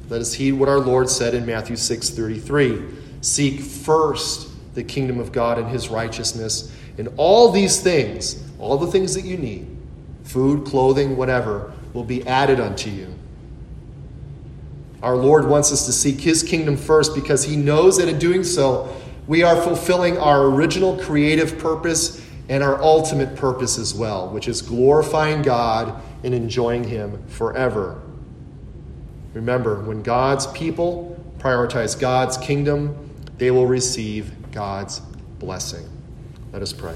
let 0.07 0.21
us 0.21 0.31
heed 0.31 0.53
what 0.53 0.69
our 0.69 0.79
Lord 0.79 1.09
said 1.09 1.33
in 1.33 1.45
Matthew 1.45 1.75
6:33. 1.75 2.81
Seek 3.19 3.59
first 3.59 4.47
the 4.73 4.81
kingdom 4.81 5.19
of 5.19 5.33
God 5.33 5.59
and 5.59 5.67
his 5.67 5.89
righteousness, 5.89 6.71
and 6.97 7.09
all 7.17 7.51
these 7.51 7.81
things, 7.81 8.41
all 8.59 8.77
the 8.77 8.87
things 8.87 9.13
that 9.13 9.25
you 9.25 9.35
need, 9.35 9.67
food, 10.23 10.63
clothing, 10.63 11.17
whatever, 11.17 11.73
will 11.93 12.05
be 12.05 12.25
added 12.25 12.61
unto 12.61 12.89
you. 12.89 13.07
Our 15.03 15.17
Lord 15.17 15.49
wants 15.49 15.73
us 15.73 15.85
to 15.85 15.91
seek 15.91 16.21
his 16.21 16.43
kingdom 16.43 16.77
first 16.77 17.13
because 17.13 17.43
he 17.43 17.57
knows 17.57 17.97
that 17.97 18.07
in 18.07 18.19
doing 18.19 18.45
so, 18.45 18.87
we 19.27 19.43
are 19.43 19.57
fulfilling 19.57 20.17
our 20.17 20.45
original 20.45 20.95
creative 20.95 21.59
purpose 21.59 22.21
and 22.47 22.63
our 22.63 22.81
ultimate 22.81 23.35
purpose 23.35 23.77
as 23.77 23.93
well, 23.93 24.29
which 24.29 24.47
is 24.47 24.61
glorifying 24.61 25.41
God 25.41 26.01
and 26.23 26.33
enjoying 26.33 26.83
him 26.83 27.25
forever. 27.27 28.01
Remember, 29.33 29.81
when 29.81 30.03
God's 30.03 30.47
people 30.47 31.17
prioritize 31.39 31.99
God's 31.99 32.37
kingdom, 32.37 33.09
they 33.37 33.51
will 33.51 33.65
receive 33.65 34.51
God's 34.51 34.99
blessing. 35.39 35.87
Let 36.51 36.61
us 36.61 36.73
pray. 36.73 36.95